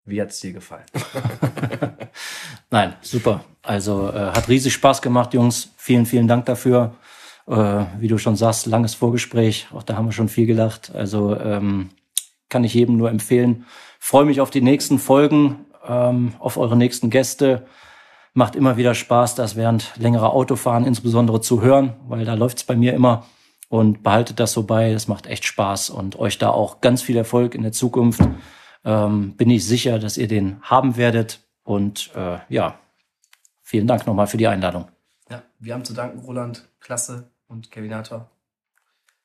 [0.07, 0.85] Wie hat's dir gefallen?
[2.71, 3.45] Nein, super.
[3.63, 5.71] Also äh, hat riesig Spaß gemacht, Jungs.
[5.77, 6.95] Vielen, vielen Dank dafür.
[7.47, 9.69] Äh, wie du schon sagst, langes Vorgespräch.
[9.73, 10.93] Auch da haben wir schon viel gelacht.
[10.95, 11.91] Also ähm,
[12.51, 13.65] kann ich jedem nur empfehlen.
[13.99, 17.67] Freue mich auf die nächsten Folgen, ähm, auf eure nächsten Gäste.
[18.35, 22.77] Macht immer wieder Spaß, das während längerer Autofahren insbesondere zu hören, weil da läuft's bei
[22.77, 23.25] mir immer.
[23.69, 24.93] Und behaltet das so bei.
[24.93, 28.21] Es macht echt Spaß und euch da auch ganz viel Erfolg in der Zukunft.
[28.85, 31.41] Ähm, bin ich sicher, dass ihr den haben werdet.
[31.63, 32.79] Und äh, ja,
[33.63, 34.89] vielen Dank nochmal für die Einladung.
[35.31, 38.31] Ja, wir haben zu danken, Roland, Klasse und Kevinator.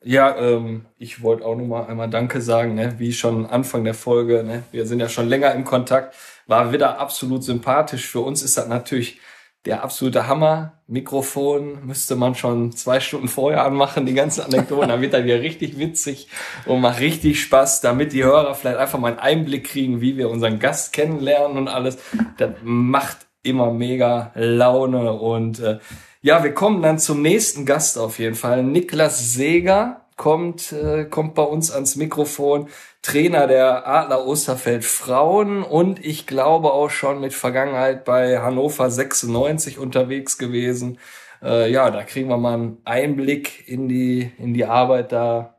[0.02, 2.96] Ja, ähm, ich wollte auch noch mal einmal Danke sagen, ne?
[3.00, 4.44] wie schon Anfang der Folge.
[4.44, 4.64] Ne?
[4.72, 6.16] Wir sind ja schon länger im Kontakt.
[6.48, 8.08] War wieder absolut sympathisch.
[8.08, 9.20] Für uns ist das natürlich
[9.66, 10.74] der absolute Hammer.
[10.88, 14.90] Mikrofon müsste man schon zwei Stunden vorher anmachen, die ganzen Anekdoten.
[14.90, 16.28] Dann wird dann wieder richtig witzig
[16.66, 20.30] und macht richtig Spaß, damit die Hörer vielleicht einfach mal einen Einblick kriegen, wie wir
[20.30, 21.98] unseren Gast kennenlernen und alles.
[22.38, 25.80] Das macht immer mega Laune und äh,
[26.22, 28.64] ja, wir kommen dann zum nächsten Gast auf jeden Fall.
[28.64, 32.68] Niklas Seger kommt, äh, kommt bei uns ans Mikrofon.
[33.02, 39.80] Trainer der Adler Osterfeld Frauen und ich glaube auch schon mit Vergangenheit bei Hannover 96
[39.80, 41.00] unterwegs gewesen.
[41.42, 45.56] Äh, ja, da kriegen wir mal einen Einblick in die, in die Arbeit da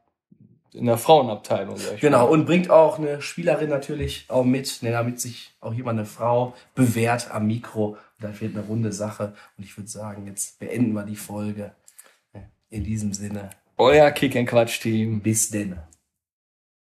[0.72, 1.76] in der Frauenabteilung.
[2.01, 2.30] Genau, mal.
[2.30, 6.55] und bringt auch eine Spielerin natürlich auch mit, ne, damit sich auch jemand eine Frau
[6.74, 7.86] bewährt am Mikro.
[7.88, 9.34] Und das wird eine runde Sache.
[9.57, 11.72] Und ich würde sagen, jetzt beenden wir die Folge.
[12.72, 15.20] In diesem Sinne, Euer Kick and Quatsch Team.
[15.20, 15.76] bis denn.